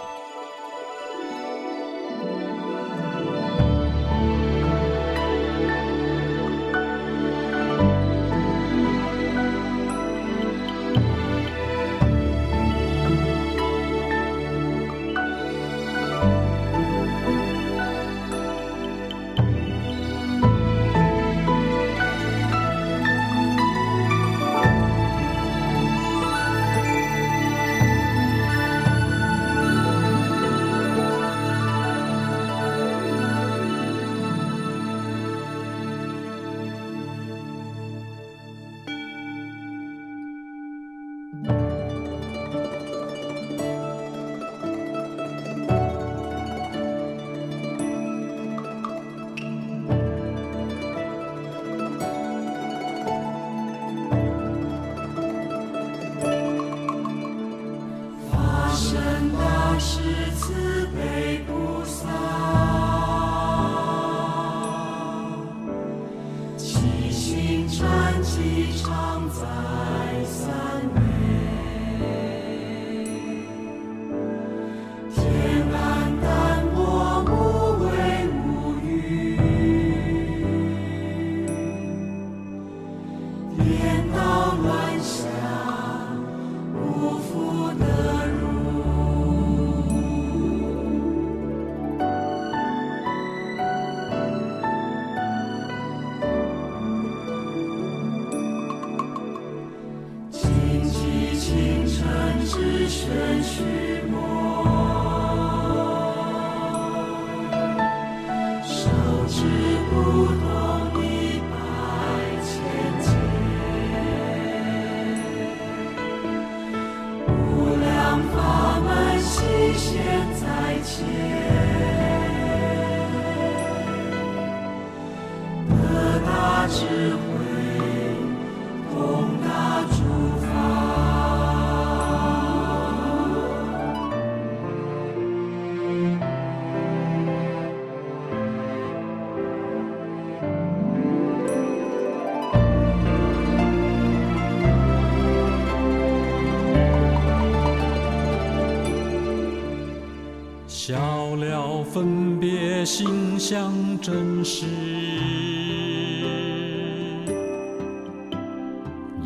[153.49, 153.71] 相
[154.01, 154.65] 真实，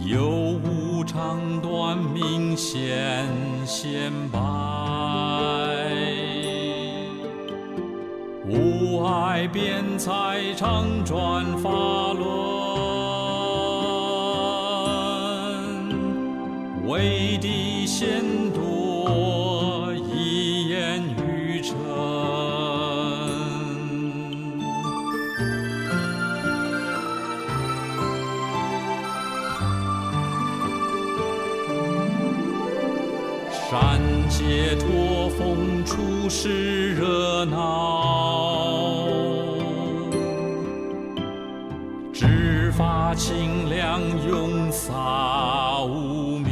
[0.05, 0.29] 有
[0.63, 3.27] 无长短明显
[3.65, 4.39] 显白，
[8.47, 11.50] 无碍辩才常转
[43.23, 46.47] 清凉永洒无明，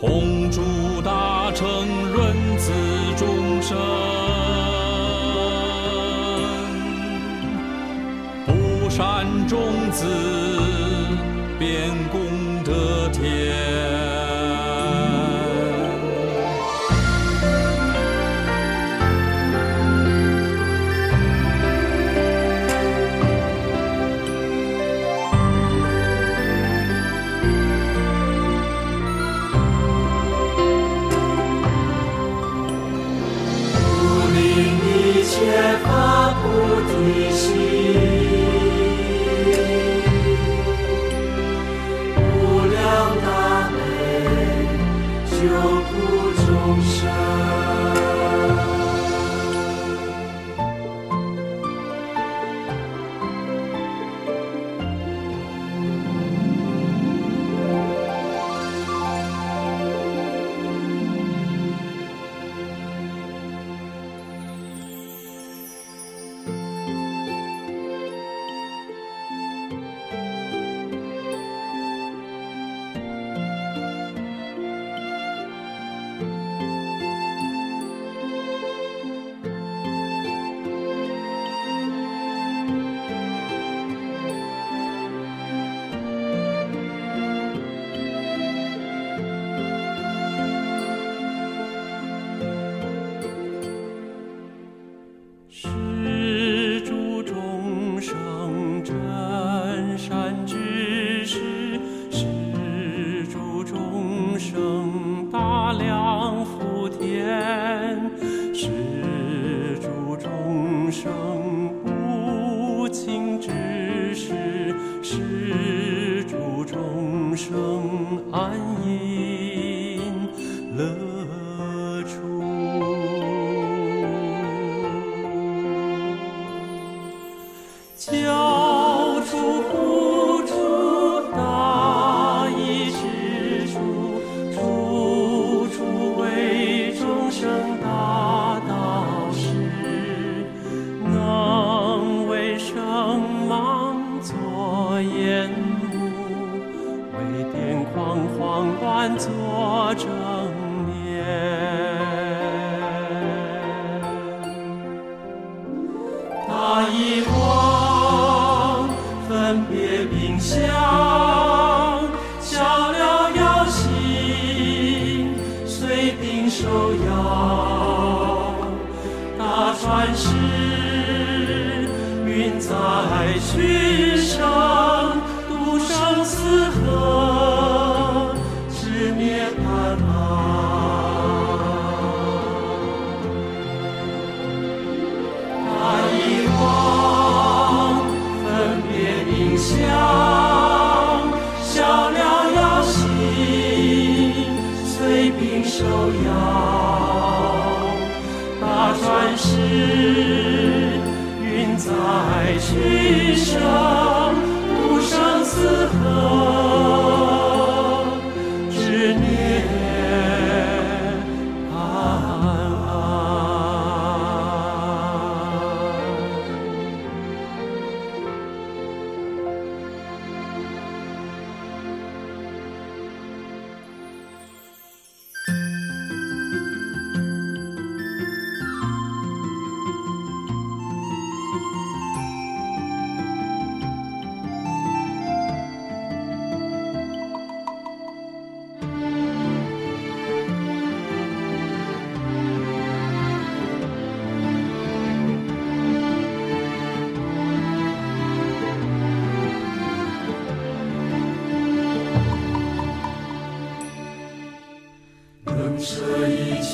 [0.00, 0.62] 弘主
[1.02, 1.66] 大乘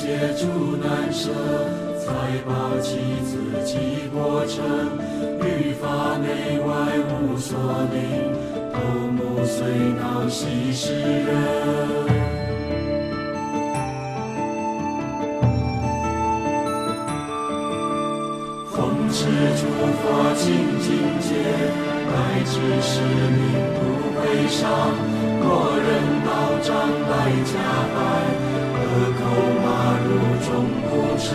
[0.09, 1.29] 解诸难舍，
[1.99, 2.07] 才
[2.43, 4.65] 抱妻自己过程，
[5.43, 7.55] 欲发内外无所
[7.93, 8.33] 令，
[8.73, 8.79] 头
[9.11, 9.67] 目虽
[10.01, 11.29] 恼西施人。
[18.71, 18.77] 奉
[19.11, 19.27] 持
[19.59, 19.61] 诸
[20.01, 20.47] 法清
[20.81, 20.89] 净
[21.21, 21.29] 戒，
[22.09, 22.99] 乃至是
[23.37, 23.39] 命
[23.75, 23.77] 不
[24.19, 24.65] 悲伤，
[25.39, 25.87] 过人
[26.25, 26.27] 道
[26.63, 26.67] 障
[27.07, 27.11] 百
[27.45, 27.53] 家
[27.93, 27.97] 百，
[28.73, 28.79] 何
[29.19, 29.58] 口？
[29.97, 30.09] 入
[30.45, 30.47] 中
[30.89, 31.27] 古刹，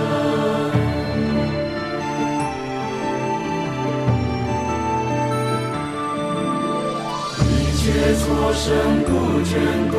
[7.43, 7.83] 一切
[8.15, 8.63] 众身
[9.05, 9.09] 不
[9.45, 9.51] 倦
[9.91, 9.95] 多，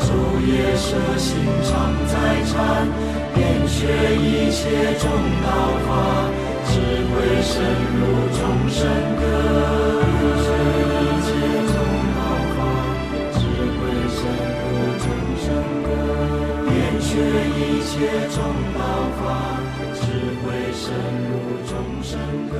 [0.00, 0.04] 昼
[0.46, 0.86] 夜舍
[1.18, 1.28] 心
[1.64, 1.70] 常
[2.06, 2.12] 在
[2.46, 2.54] 禅，
[3.34, 3.70] 遍学
[4.16, 4.60] 一切
[4.98, 5.04] 中
[5.42, 5.46] 道
[5.86, 5.90] 法，
[6.68, 6.70] 智
[7.08, 7.12] 慧
[7.42, 7.50] 深
[7.98, 8.00] 入
[8.38, 8.78] 众生
[9.20, 9.22] 根。
[17.12, 17.92] 学一切
[18.30, 18.42] 中
[18.72, 18.80] 道
[19.20, 19.20] 法，
[19.92, 20.00] 智
[20.40, 20.82] 慧深
[21.28, 21.32] 入
[21.68, 21.70] 众
[22.02, 22.56] 生歌。